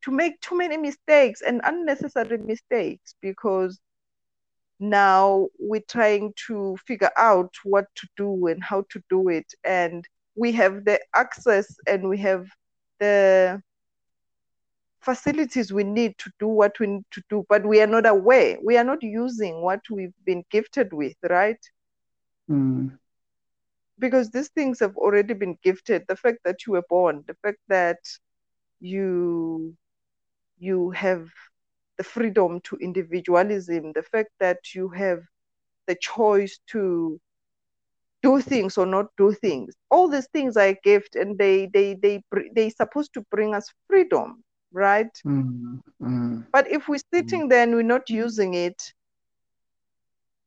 [0.03, 3.81] to make too many mistakes and unnecessary mistakes because
[4.79, 9.47] now we're trying to figure out what to do and how to do it.
[9.65, 12.47] And we have the access and we have
[13.01, 13.63] the
[15.01, 18.59] facilities we need to do what we need to do but we are not aware.
[18.63, 21.61] We are not using what we've been gifted with right?
[22.51, 22.99] Mm
[23.99, 26.05] because these things have already been gifted.
[26.09, 27.99] The fact that you were born the fact that
[28.81, 29.75] you
[30.59, 31.29] you have
[31.97, 35.21] the freedom to individualism the fact that you have
[35.87, 37.21] the choice to
[38.23, 39.75] do things or not do things.
[39.91, 42.23] All these things are a gift and they they they
[42.55, 44.43] they supposed to bring us freedom
[44.75, 45.09] right?
[45.25, 47.49] Mm, mm, but if we're sitting mm.
[47.49, 48.93] there and we're not using it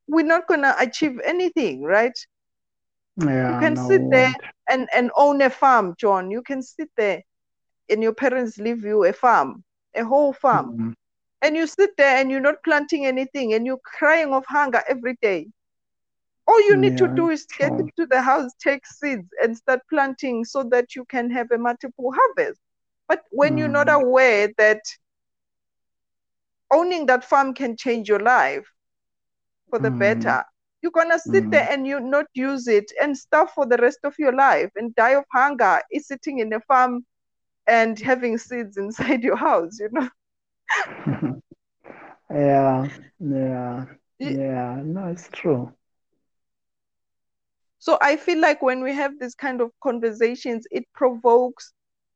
[0.07, 2.17] we're not going to achieve anything right
[3.17, 4.33] yeah, you can no sit there
[4.69, 6.29] and, and own a farm, John.
[6.29, 7.23] You can sit there
[7.89, 9.63] and your parents leave you a farm,
[9.95, 10.73] a whole farm.
[10.73, 10.91] Mm-hmm.
[11.41, 15.17] And you sit there and you're not planting anything and you're crying of hunger every
[15.21, 15.47] day.
[16.47, 19.81] All you need yeah, to do is get into the house, take seeds, and start
[19.89, 22.59] planting so that you can have a multiple harvest.
[23.07, 23.59] But when mm.
[23.59, 24.01] you're not mm.
[24.01, 24.81] aware that
[26.71, 28.65] owning that farm can change your life
[29.69, 29.99] for the mm.
[29.99, 30.43] better,
[30.87, 31.51] you're gonna sit mm.
[31.51, 34.95] there and you not use it and starve for the rest of your life and
[34.95, 37.05] die of hunger is sitting in a farm
[37.67, 40.09] and having seeds inside your house you know
[42.31, 42.87] yeah
[43.19, 43.85] yeah
[44.19, 45.71] yeah no it's true
[47.79, 51.73] so i feel like when we have this kind of conversations it provokes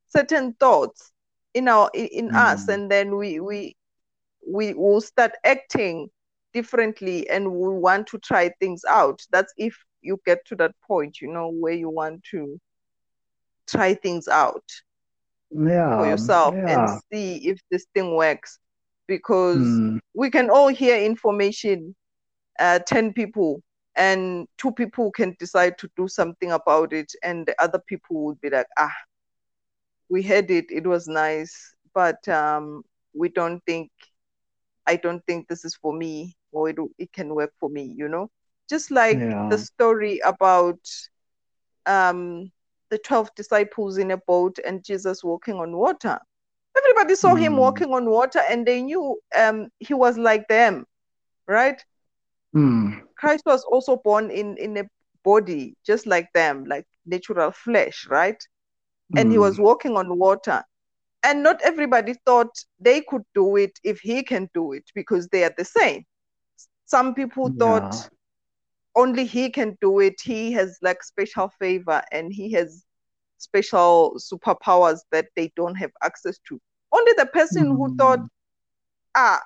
[0.08, 1.12] certain thoughts
[1.54, 2.36] in our in mm.
[2.36, 3.76] us and then we we
[4.48, 6.10] we will start acting
[6.54, 9.22] differently and we want to try things out.
[9.32, 12.60] That's if you get to that point, you know, where you want to
[13.68, 14.64] try things out.
[15.52, 16.68] yeah, for yourself yeah.
[16.68, 18.60] and see if this thing works
[19.08, 21.96] because Mm, we can all hear information
[22.60, 23.62] uh, 10 people
[23.96, 28.40] and two people can decide to do something about it and the other people would
[28.42, 28.94] be like ah
[30.10, 32.84] we heard it it was nice but um,
[33.14, 33.90] we don't think
[34.88, 38.08] i don't think this is for me or it, it can work for me you
[38.08, 38.30] know
[38.70, 39.50] just like yeah.
[39.50, 40.80] the story about
[41.86, 42.52] um,
[42.90, 46.20] the 12 disciples in a boat and jesus walking on water
[46.78, 50.86] everybody saw him Mm, walking on water and they knew um, he was like them
[51.48, 51.84] right
[52.54, 54.84] mm, Christ was also born in in a
[55.24, 58.42] body just like them, like natural flesh, right?
[59.16, 60.64] And he was mm, walking on water.
[61.24, 65.44] And not everybody thought they could do it if he can do it because they
[65.44, 66.06] are the same.
[66.92, 68.10] Some people thought yeah.
[68.96, 70.16] only he can do it.
[70.22, 72.86] He has like special favor and he has
[73.38, 76.60] special superpowers that they don't have access to.
[76.92, 78.30] Only the person who thought, Mm,
[79.16, 79.42] ah,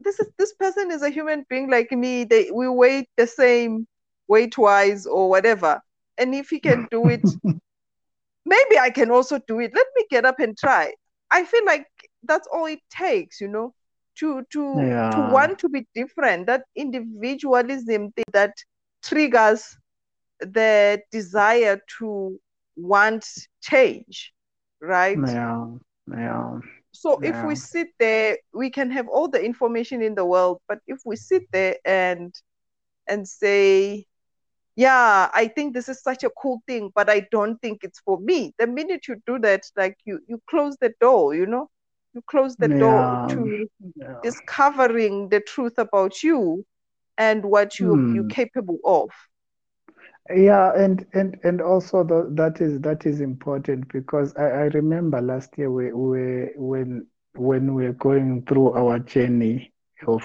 [0.00, 2.24] this is this person is a human being like me.
[2.24, 3.86] They we weigh the same
[4.28, 5.80] weight wise or whatever.
[6.16, 7.28] And if he can do it,
[8.46, 9.72] maybe I can also do it.
[9.74, 10.94] Let me get up and try.
[11.30, 11.86] I feel like
[12.22, 13.74] that's all it takes, you know,
[14.18, 16.46] to to to want to be different.
[16.46, 18.54] That individualism thing that
[19.02, 19.76] triggers
[20.40, 22.38] the desire to
[22.76, 23.26] want
[23.62, 24.32] change,
[24.80, 25.24] right?
[25.24, 25.78] Yeah.
[26.10, 26.60] Yeah.
[26.92, 30.78] So if we sit there, we can have all the information in the world, but
[30.86, 32.34] if we sit there and
[33.08, 34.06] and say,
[34.76, 38.18] yeah, I think this is such a cool thing, but I don't think it's for
[38.20, 38.54] me.
[38.58, 41.70] The minute you do that, like you you close the door, you know,
[42.14, 44.22] you close the door to Yeah.
[44.22, 46.64] discovering the truth about you
[47.18, 48.40] and what you you're Hmm.
[48.40, 49.10] capable of.
[50.34, 55.20] Yeah, and and and also the, that is that is important because I, I remember
[55.20, 59.72] last year we, we when when we were going through our journey
[60.06, 60.22] of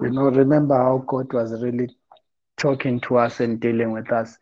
[0.00, 0.10] you Mhm.
[0.10, 1.88] know remember how God was really
[2.56, 4.38] talking to us and dealing with us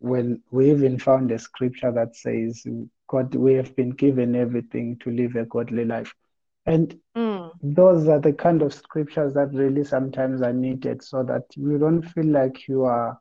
[0.00, 2.66] when we even found a scripture that says
[3.08, 6.14] God we have been given everything to live a godly life.
[6.66, 11.44] And Mm, those are the kind of scriptures that really sometimes are needed so that
[11.56, 13.18] you don't feel like you are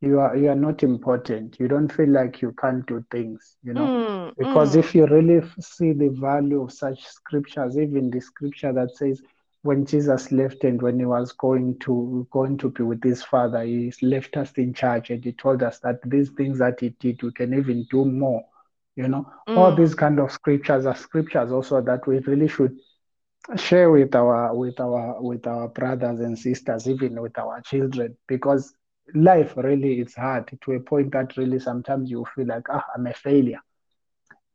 [0.00, 1.58] you are you are not important.
[1.60, 3.92] You don't feel like you can't do things you know?
[3.92, 8.72] Mm, because mm, if you really see the value of such scriptures even the scripture
[8.72, 9.20] that says
[9.62, 13.62] when jesus left and when he was going to going to be with his father
[13.64, 17.22] he left us in charge and he told us that these things that he did
[17.22, 18.42] we can even do more
[18.96, 19.26] you know?
[19.54, 22.76] All these mm, kind of scriptures are scriptures also that we really should
[23.56, 28.74] share with our with our with our brothers and sisters even with our children because
[29.14, 33.06] life really is hard to a point that really sometimes you feel like ah i'm
[33.06, 33.60] a failure.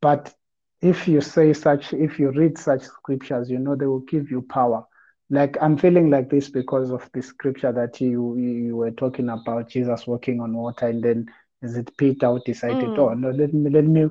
[0.02, 0.34] But
[0.82, 4.42] if you say such if you read such scriptures you know they will give you
[4.42, 4.84] power.
[5.30, 9.70] Like i'm feeling like this because of the scripture that you you were talking about
[9.70, 11.26] jesus walking on water and then
[11.62, 14.08] is it peter who decided oh mm, no let me let me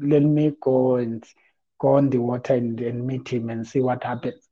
[0.00, 1.24] let me go and
[1.80, 4.48] go on the water and, and meet him and see what happens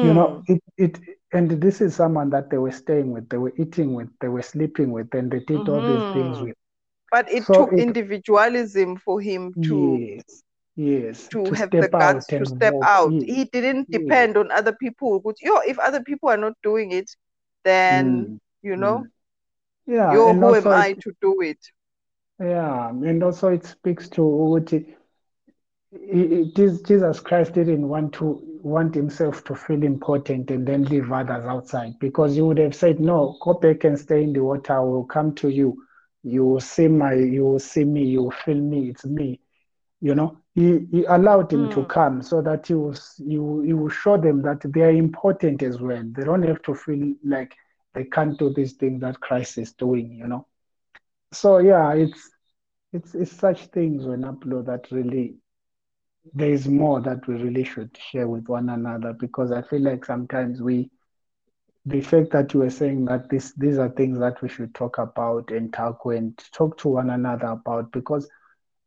[0.00, 0.98] you know mm, it it
[1.32, 4.42] and this is someone that they were staying with they were eating with they were
[4.42, 6.42] sleeping with and they did all these things mhm.
[6.42, 6.56] with
[7.10, 10.42] But it so took it individualism for him to yes
[10.76, 13.14] yes to to have the guts to step walk out.
[13.14, 15.20] yes He didn't yes depend on other people.
[15.20, 17.10] But yo, if other people are not doing it,
[17.64, 18.76] then mm, you mm.
[18.76, 19.06] know,
[19.86, 21.58] yeah yo, and who am it I to do it?
[22.40, 24.86] Yeah and also it speaks to what it,
[25.92, 31.10] it is Jesus Christ didn't want to want himself to feel important and then leave
[31.12, 34.74] others outside because he would have said, No, go back and stay in the water,
[34.74, 35.76] I will come to you.
[36.22, 39.40] You will see my you will see me, you will feel me, it's me.
[40.00, 43.72] You know, he, he allowed him to Mm, come so that he was you he
[43.72, 46.02] will show them that they are important as well.
[46.04, 47.54] They don't have to feel like
[47.94, 50.46] they can't do this thing that Christ is doing, you know.
[51.32, 52.30] So yeah, it's
[52.92, 55.36] it's it's such things when upload that really
[56.34, 60.04] there is more that we really should share with one another because I feel like
[60.04, 60.90] sometimes we,
[61.86, 64.98] the fact that you were saying that this, these are things that we should talk
[64.98, 68.28] about and tackle and talk to one another about because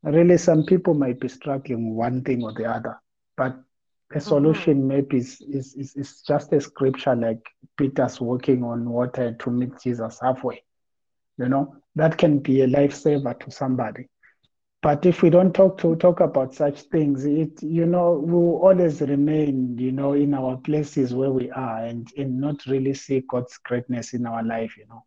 [0.03, 2.97] really some people might be struggling with one thing or the other,
[3.37, 3.55] but
[4.13, 7.41] a mhm, solution maybe is, is, is, is just a scripture like
[7.77, 10.61] Peter's walking on water to meet Jesus halfway.
[11.39, 14.07] You know, that can be a lifesaver to somebody.
[14.81, 19.01] But if we don't talk to talk about such things, it you know we'll always
[19.01, 23.57] remain you know in our places where we are and and not really see God's
[23.57, 24.77] greatness in our life.
[24.77, 25.03] You know.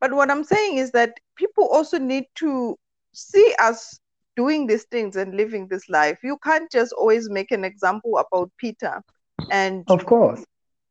[0.00, 2.76] But what I'm saying is that people also need to
[3.12, 4.00] see us
[4.36, 6.18] doing these things and living this life.
[6.22, 9.02] You can't just always make an example about Peter
[9.50, 10.44] and of course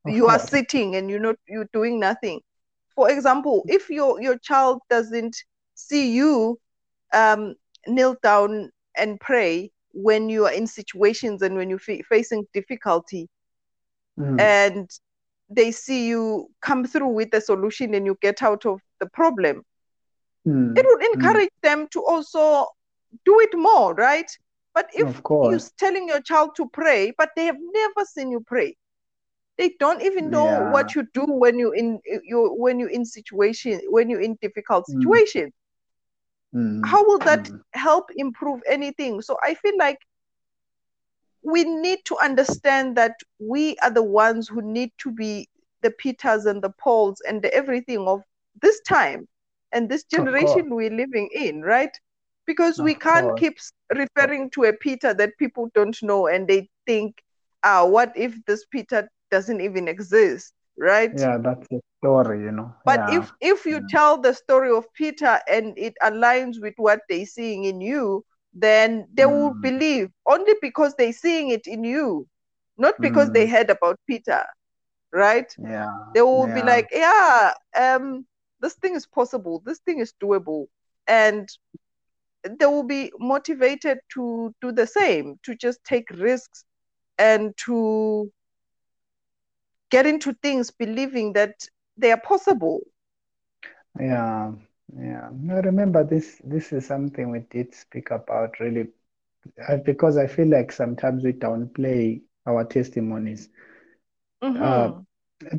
[0.06, 0.44] of you course.
[0.44, 2.42] are sitting and you're not you're doing nothing.
[2.96, 5.36] For example, if your your child doesn't
[5.76, 6.60] see you
[7.14, 7.56] um,
[7.88, 13.30] kneel down and pray when you are in situations and when you're f- facing difficulty,
[14.18, 14.90] Mm, and
[15.50, 19.64] they see you come through with a solution and you get out of the problem,
[20.46, 22.68] mm, it would mm, encourage them to also
[23.26, 24.30] do it more, right?
[24.74, 28.76] But if you're telling your child to pray, but they have never seen you pray,
[29.62, 33.06] they don't even know yeah what you do when you in you when you're in
[33.06, 35.22] situation when you're in difficult Mm.
[35.22, 35.54] situations.
[36.54, 39.22] Mm, How will that mm, help improve anything?
[39.22, 40.00] So I feel like
[41.44, 45.50] we need to understand that we are the ones who need to be
[45.82, 48.22] the Peters and the Pauls and the everything of
[48.62, 49.28] this time
[49.72, 51.98] and this generation we're living in, right?
[52.46, 53.58] Because we can't course keep
[53.94, 57.24] referring to a Peter that people don't know and they think,
[57.64, 61.22] ah, what if this Peter doesn't even exist, right?
[61.22, 62.74] yeah that's the story you know.
[62.86, 63.08] But yeah.
[63.08, 63.90] if if you yeah.
[63.90, 69.08] tell the story of Peter and it aligns with what they're seeing in you, then
[69.14, 72.28] they will Mm, believe only because they're seeing it in you,
[72.78, 74.46] not because they mm, heard about Peter,
[75.12, 75.58] right?
[75.58, 75.88] yeah.
[76.14, 78.28] They will be like, yeah, um,
[78.60, 80.68] this thing is possible, this thing is doable,
[81.08, 81.48] and
[82.44, 86.66] they will be motivated to do the same, to just take risks
[87.18, 88.32] and to
[89.92, 92.82] get into things believing that they are possible.
[94.00, 94.52] Yeah,
[94.98, 95.30] yeah.
[95.52, 96.42] I remember this.
[96.44, 98.88] This is something we did speak about really,
[99.68, 103.50] uh, because I feel like sometimes we downplay our testimonies.
[104.60, 105.04] Uh, hmm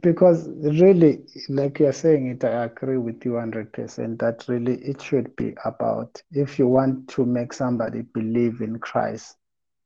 [0.03, 5.35] because really, like you're saying it, I agree with you 100% that really it should
[5.37, 9.37] be about if you want to make somebody believe in Christ,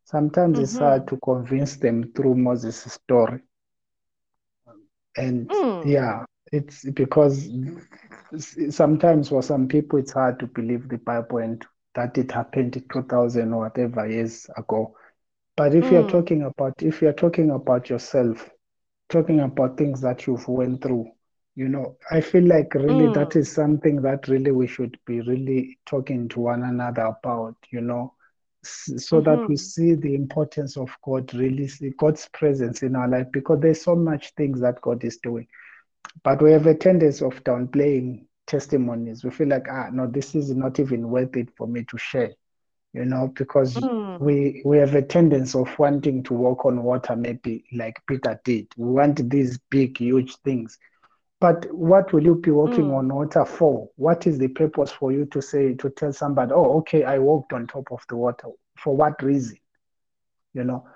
[0.05, 3.41] sometimes it's hard to convince them through Moses' story.
[5.17, 5.83] And Mm.
[5.83, 7.49] yeah, it's because
[8.71, 11.65] sometimes for some people it's hard to believe the Bible and
[11.95, 14.95] that it happened 2000 or whatever years ago.
[15.57, 16.17] But if you're Mm.
[16.17, 18.51] talking about if you're talking about yourself,
[19.09, 21.07] talking about things that you've went through,
[21.57, 23.37] you know, I feel like really that Mm.
[23.37, 28.13] is something that really we should be really talking to one another about, you know,
[28.69, 29.59] so that we Mhm.
[29.59, 34.33] see the importance of God, really God's presence in our life, because there's so much
[34.35, 35.47] things that God is doing.
[36.23, 39.25] But we have a tendency of downplaying testimonies.
[39.25, 42.33] We feel like, ah, no, this is not even worth it for me to share,
[42.93, 44.19] you know, because Mm.
[44.19, 48.69] we we have a tendency of wanting to walk on water, maybe like Peter did.
[48.77, 50.79] We want these big, huge things.
[51.41, 52.97] But what will you be walking Mm.
[52.97, 53.91] on water for?
[53.97, 57.53] What is the purpose for you to say to tell somebody, oh, okay, I walked
[57.53, 58.49] on top of the water.
[58.79, 59.59] For what reason?
[60.55, 60.87] You know,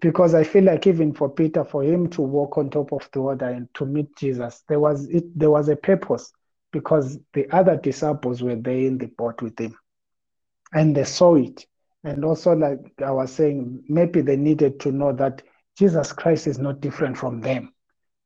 [0.00, 3.20] because I feel like even for Peter, for him to walk on top of the
[3.20, 6.32] water and to meet Jesus, there was it there was a purpose
[6.72, 9.76] because the other disciples were there in the boat with him
[10.72, 11.66] and they saw it.
[12.04, 15.42] And also, like I was saying, maybe they needed to know that
[15.78, 17.71] Jesus Christ is not different from them.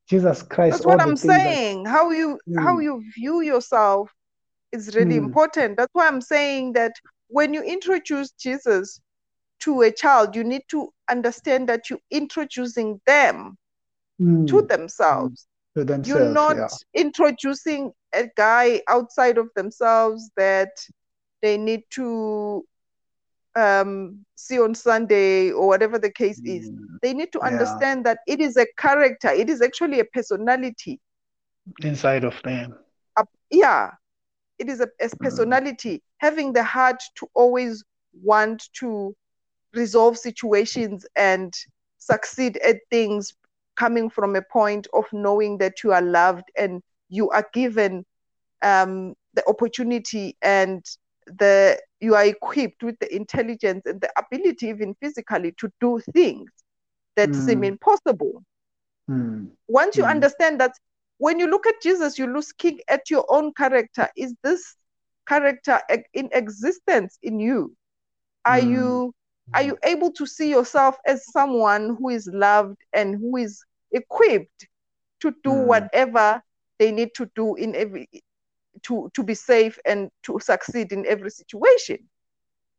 [0.09, 1.87] Jesus Christ, That's what I'm things that saying.
[1.87, 4.13] How you how Mm, you view yourself
[4.73, 5.77] is really mm, important.
[5.77, 6.93] That's why I'm saying that
[7.29, 9.01] when you introduce Jesus
[9.61, 13.57] to a child, you need to understand that you're introducing them
[14.47, 15.47] to mm, mm, themselves.
[15.75, 16.69] to You're not yeah.
[16.95, 20.71] introducing a guy outside of themselves that
[21.43, 22.65] they need to
[23.57, 26.71] um, see on Sunday or whatever the case is.
[26.71, 30.05] Mm, They need to yeah, understand that it is a character, it is actually a
[30.05, 31.01] personality.
[31.83, 32.75] inside of them.
[33.17, 33.93] Up- yeah,
[34.59, 39.15] it is a, a Mm, personality, having the heart to always want to
[39.75, 41.53] resolve situations and
[41.99, 43.35] succeed at things
[43.77, 48.05] coming from a point of knowing that you are loved and you are given
[48.63, 50.85] um, the opportunity and
[51.27, 56.51] the you are equipped with the intelligence and the ability even physically to do things
[57.16, 58.43] that seem mm, impossible.
[59.09, 60.72] Mm, once you mm, understand that
[61.18, 64.09] when you look at jesus you're looking at your own character.
[64.16, 64.77] Is this
[65.29, 65.81] character
[66.14, 67.74] in existence in you?
[68.45, 69.14] Are mm, you
[69.55, 73.62] are you able to see yourself as someone who is loved and who is
[73.93, 74.68] equipped
[75.20, 76.43] to do mm, whatever
[76.79, 78.09] they need to do in every
[78.83, 81.99] to to be safe and to succeed in every situation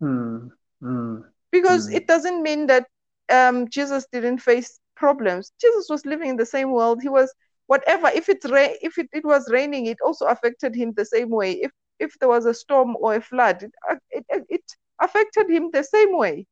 [0.01, 0.49] mm,
[0.81, 2.85] mm, because mm, it doesn't mean that
[3.31, 7.33] um, jesus didn't face problems jesus was living in the same world he was
[7.67, 11.29] whatever if it's ra- if it, it was raining it also affected him the same
[11.29, 13.63] way if if there was a storm or a flood
[14.11, 14.63] it, it, it
[15.01, 16.45] affected him the same way.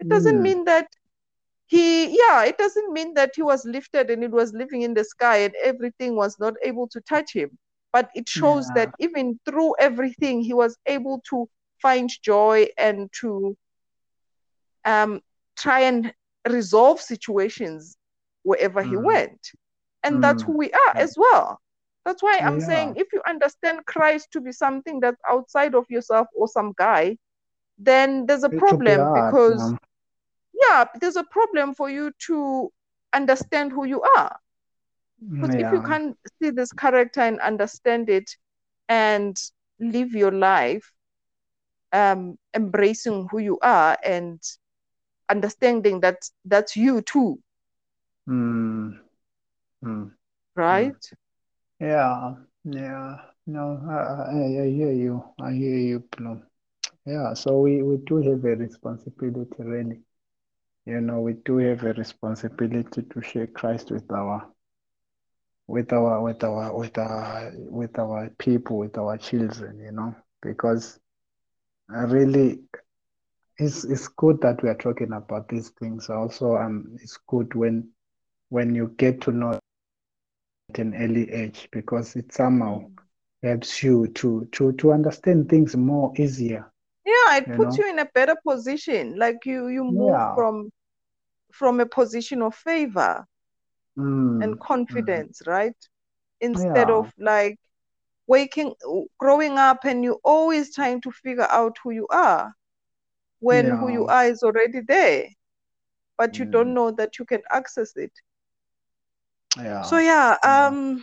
[0.00, 0.42] It doesn't Mm.
[0.42, 0.88] mean that
[1.66, 5.04] he, yeah, it doesn't mean that he was lifted and it was living in the
[5.04, 7.58] sky and everything was not able to touch him.
[7.92, 8.74] But it shows Yeah.
[8.74, 11.48] that even through everything, he was able to
[11.80, 13.56] find joy and to
[14.84, 15.20] um,
[15.56, 16.12] try and
[16.48, 17.96] resolve situations
[18.42, 18.96] wherever he Mm.
[18.96, 19.52] went.
[20.02, 20.44] And that's Mm.
[20.44, 21.60] who we are as well.
[22.04, 22.66] That's why I'm Yeah.
[22.66, 27.16] saying if you understand Christ to be something that's outside of yourself or some guy,
[27.78, 29.74] then there's a It be problem hard, because
[30.54, 32.70] yeah, there's a problem for you to
[33.12, 34.36] understand who you are.
[35.30, 38.36] Because if you can't see this character and understand it
[38.88, 39.36] and
[39.80, 40.92] live your life
[41.92, 44.40] um, embracing who you are and
[45.28, 47.40] understanding that that's you too,
[48.28, 48.98] Mm.
[49.84, 50.10] Mm.
[50.56, 50.94] right?
[51.80, 53.16] Yeah, yeah.
[53.46, 53.96] No, I,
[54.32, 55.22] I, I hear you.
[55.40, 56.42] I hear you, Plum.
[57.06, 60.00] Yeah, so we, we do have a responsibility, really.
[60.86, 64.51] You know, we do have a responsibility to share Christ with our
[65.72, 71.00] with our with our with our with our people, with our children, you know, because
[71.88, 72.60] really
[73.58, 76.10] it's it's good that we are talking about these things.
[76.10, 77.88] Also, um, it's good when
[78.50, 79.52] when you get to know
[80.68, 82.82] at an early age because it somehow
[83.42, 86.70] helps you to to to understand things more easier.
[87.04, 87.78] Yeah, it You puts know?
[87.78, 89.16] you in a better position.
[89.18, 90.34] Like you you move Yeah.
[90.34, 90.70] from
[91.52, 93.26] from a position of favor
[93.96, 94.58] Mm, and
[94.90, 95.24] mm.
[95.24, 95.76] confidence, right?
[96.40, 96.90] Instead Yeah.
[96.90, 97.58] of like
[98.26, 98.74] waking
[99.18, 102.54] growing up and you're always trying to figure out who you are
[103.40, 105.26] when who you are is already there,
[106.16, 106.46] but you Mm.
[106.46, 108.12] don't know that you can access it.
[109.56, 109.80] Yeah.
[109.80, 110.72] So yeah, Yeah.
[110.72, 111.02] um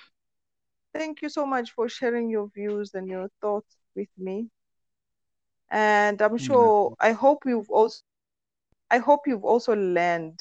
[0.93, 4.49] thank you so much for sharing your views and your thoughts with me.
[5.71, 6.37] And I'm Yeah.
[6.37, 8.03] sure I hope you've also
[8.91, 10.39] I hope you've also learned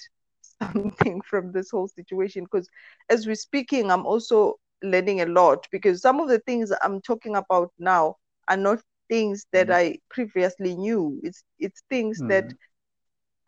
[0.72, 2.68] something from this whole situation because
[3.10, 7.36] as we're speaking, I'm also learning a lot because some of the things I'm talking
[7.36, 8.16] about now
[8.48, 9.72] are not things that Mm.
[9.72, 11.20] I previously knew.
[11.22, 12.66] It's it's things that Mm.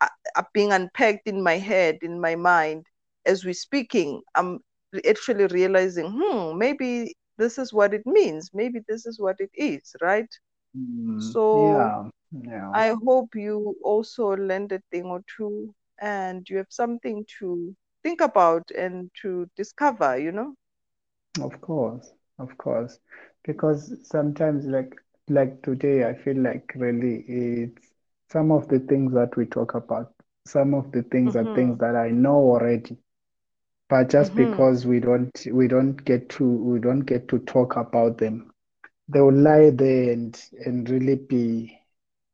[0.01, 2.85] are, are being unpacked in my head, in my mind.
[3.25, 4.59] As we're speaking, I'm
[5.07, 8.49] actually realizing, hmm, maybe this is what it means.
[8.53, 10.29] Maybe this is what it is, right?
[10.75, 11.35] Mm.
[11.35, 12.09] So Yeah.
[12.31, 12.73] Yeah.
[12.73, 18.21] I hope you also learned a thing or two and you have something to think
[18.21, 20.55] about and to discover, you know?
[21.41, 22.13] Of course.
[22.39, 22.99] Of course.
[23.43, 24.95] Because sometimes like
[25.29, 27.93] like today I feel like really it's
[28.29, 30.13] some of the things that we talk about,
[30.45, 31.79] some of the things are things Mm-hmm.
[31.79, 32.97] that I know already.
[33.89, 34.53] But just Mm-hmm.
[34.53, 38.51] because we don't we don't get to we don't get to talk about them,
[39.07, 41.77] they will lie there and and really be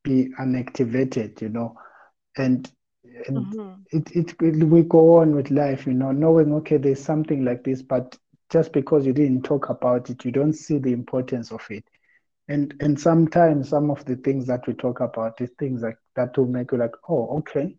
[0.03, 1.75] be unactivated, you know.
[2.37, 2.69] And
[3.27, 3.83] and Mm-hmm.
[3.91, 7.63] it, it it we go on with life, you know, knowing okay, there's something like
[7.63, 8.17] this, but
[8.51, 11.83] just because you didn't talk about it, you don't see the importance of it.
[12.47, 16.37] And and sometimes some of the things that we talk about is things like that
[16.37, 17.75] will make you like, oh, okay,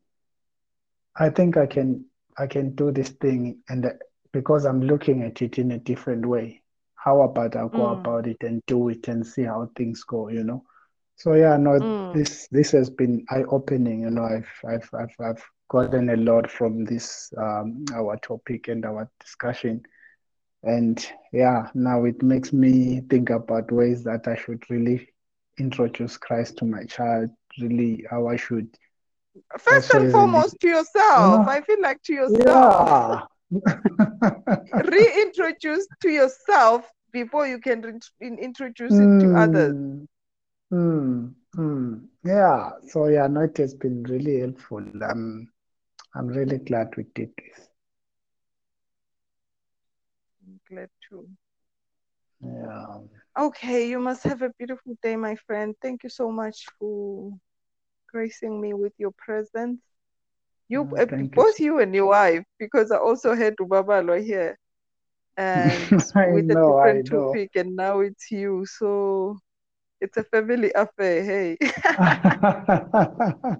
[1.18, 2.04] I think I can
[2.38, 3.90] I can do this thing, and uh,
[4.32, 6.62] because I'm looking at it in a different way,
[6.96, 10.28] how about I go Mm, about it and do it and see how things go,
[10.28, 10.64] you know?
[11.18, 12.14] So yeah, no, mm.
[12.14, 14.22] this this has been eye-opening, you know.
[14.24, 19.82] I've I've I've I've gotten a lot from this um our topic and our discussion.
[20.62, 25.08] And yeah, now it makes me think about ways that I should really
[25.58, 28.68] introduce Christ to my child, really how I should
[29.58, 31.48] First and foremost, to yourself.
[31.48, 33.28] I feel like to yourself.
[33.50, 33.50] yeah.
[34.84, 40.06] Reintroduce to yourself before you can re- introduce it to others.
[40.70, 41.94] Hmm, hmm, hmm.
[42.24, 42.70] Yeah.
[42.88, 44.82] So yeah, no, it has been really helpful.
[45.02, 45.48] I'm
[46.14, 47.68] I'm really glad we did this.
[50.46, 51.28] I'm glad too.
[52.40, 52.98] Yeah.
[53.38, 55.74] Okay, you must have a beautiful day, my friend.
[55.82, 57.32] Thank you so much for
[58.10, 59.80] gracing me with your presence.
[60.68, 61.36] You, uh, thank you.
[61.36, 64.58] both you and your wife, because I also had Ubabalo here
[65.36, 68.64] and with a know, I different topic, and now it's you.
[68.66, 69.38] So
[70.00, 71.24] it's a family affair.
[71.24, 71.58] Hey.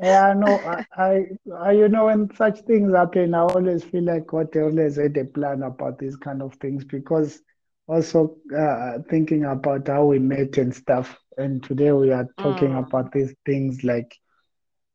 [0.00, 1.26] Yeah, no, I, I,
[1.58, 5.24] I, you know, when such things happen, I always feel like God always had a
[5.24, 7.40] plan about these kind of things because
[7.86, 12.76] also uh, thinking about how we met and stuff, and today we are talking Mm,
[12.76, 14.14] about these things like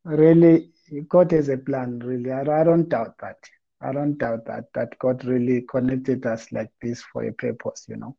[0.05, 0.69] really,
[1.09, 2.31] God has a plan, really.
[2.31, 3.37] I, I don't doubt that.
[3.81, 7.97] I don't doubt that, that God really connected us like this for a purpose, you
[7.97, 8.15] know.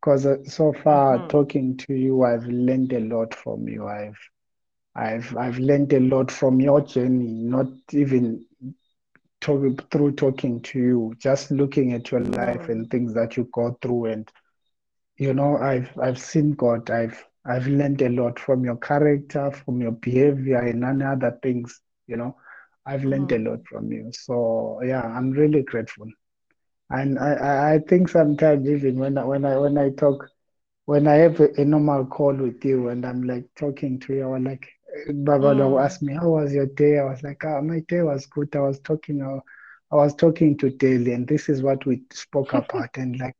[0.00, 1.28] Because uh, so far Mhm.
[1.28, 3.86] talking to you, I've learned a lot from you.
[3.86, 4.18] I've
[4.94, 8.44] I've I've learned a lot from your journey, not even
[9.40, 12.68] talk, through talking to you, just looking at your life Mm.
[12.68, 14.30] and things that you go through and
[15.16, 16.90] you know, I've I've seen God.
[16.90, 22.16] I've I've learned a lot from your character, from your behavior and other things, you
[22.16, 22.36] know.
[22.86, 23.68] I've learned a lot Mm.
[23.70, 24.10] from you.
[24.12, 26.06] So yeah, I'm really grateful.
[26.90, 30.28] And I, I, think sometimes even when I when I when I talk
[30.86, 34.22] when I have a, a normal call with you and I'm like talking to you,
[34.24, 34.66] I was like
[35.24, 35.80] Baba will Mm.
[35.80, 36.98] ask me, How was your day?
[36.98, 38.54] I was like, ah, my day was good.
[38.56, 39.40] I was talking uh,
[39.92, 42.96] I was talking to Daly and this is what we spoke about.
[42.96, 43.36] And like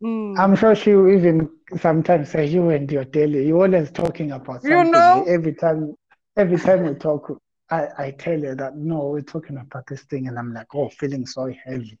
[0.36, 0.56] I'm Mm.
[0.56, 4.84] sure she even sometimes say you and your Daly, you're always talking about You something.
[4.84, 5.26] know?
[5.26, 5.94] Every time
[6.36, 7.30] every time we talk,
[7.70, 10.88] I, I tell her that no, we're talking about this thing and I'm like, oh,
[10.90, 11.98] feeling so heavy,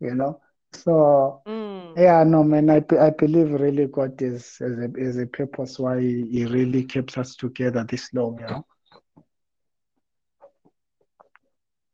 [0.00, 0.40] you know?
[0.72, 1.96] So Mm.
[1.96, 6.00] yeah, no, man, I, I believe really God is, is, a, is a purpose why
[6.00, 8.66] He really keeps us together this long, you know?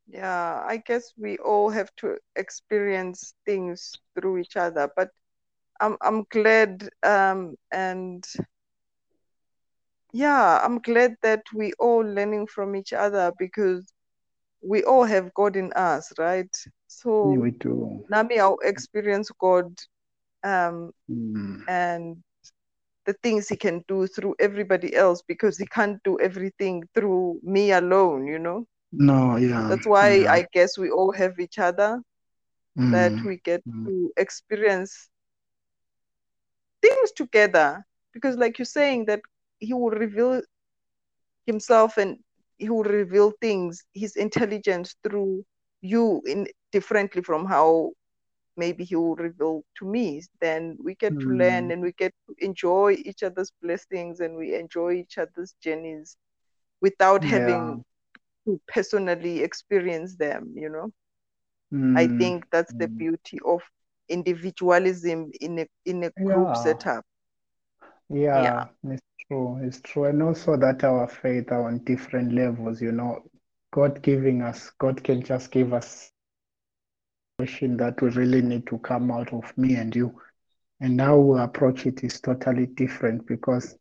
[0.07, 5.11] Yeah, I guess we all have to experience things through each other, but
[5.80, 8.24] I'm I'm glad um and
[10.12, 13.92] yeah, I'm glad that we all learning from each other because
[14.62, 16.54] we all have God in us, right?
[16.87, 18.05] So we do.
[18.09, 19.72] Nami, I'll experience God
[20.45, 21.64] um Mm.
[21.66, 22.22] and
[23.07, 27.72] the things he can do through everybody else because he can't do everything through me
[27.72, 28.66] alone, you know?
[28.93, 30.30] No, yeah, That's why yeah.
[30.30, 32.03] I guess we all have each other
[32.91, 33.24] that Mm.
[33.24, 33.87] we get Mm.
[33.87, 35.11] to experience
[36.82, 37.84] things together.
[38.12, 39.20] Because, like you're saying, that
[39.59, 40.43] he will reveal
[41.47, 42.18] himself and
[42.59, 45.45] he will reveal things, his intelligence through
[45.81, 47.93] you in differently from how
[48.57, 50.22] maybe he will reveal to me.
[50.41, 51.72] Then we get to learn Mm.
[51.72, 56.16] and we get to enjoy each other's blessings and we enjoy each other's journeys
[56.81, 57.24] without Yeah.
[57.24, 57.83] having
[58.47, 60.93] to personally experience them, you know.
[61.95, 62.09] I Mm.
[62.09, 62.99] think that's the Mm.
[62.99, 63.62] beauty of
[64.09, 66.57] individualism in a in a group Yeah.
[66.57, 67.05] setup.
[68.33, 68.51] Yeah.
[68.51, 69.59] Yeah, it's true.
[69.62, 70.05] It's true.
[70.05, 73.22] And also that our faith are on different levels, you know.
[73.77, 76.11] God giving us, God can just give us
[77.39, 80.18] question that we really need to come out of me and you.
[80.81, 83.77] And how we approach it is totally different because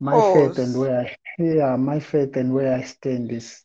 [0.00, 3.64] my faith and where I, yeah, my faith and where I stand is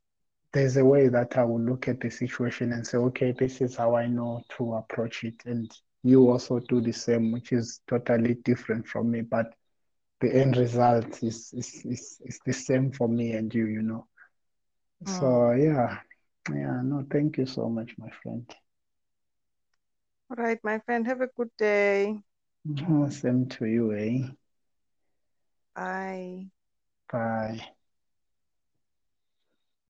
[0.54, 3.76] there's a way that I will look at the situation and say, okay, this is
[3.76, 5.36] how I know to approach it.
[5.46, 5.70] And
[6.02, 9.20] you also do the same, which is totally different from me.
[9.20, 9.54] But
[10.22, 14.08] the end result is, is, is, is the same for me and you, you know.
[15.06, 15.52] So Mm.
[15.52, 16.00] yeah,
[16.50, 18.52] yeah, no, thank you so much, my friend.
[20.32, 21.06] All right, my friend.
[21.06, 22.24] Have a good day.
[22.90, 24.32] Oh, same to you, eh?
[25.76, 26.52] Bye.
[27.12, 27.76] Bye.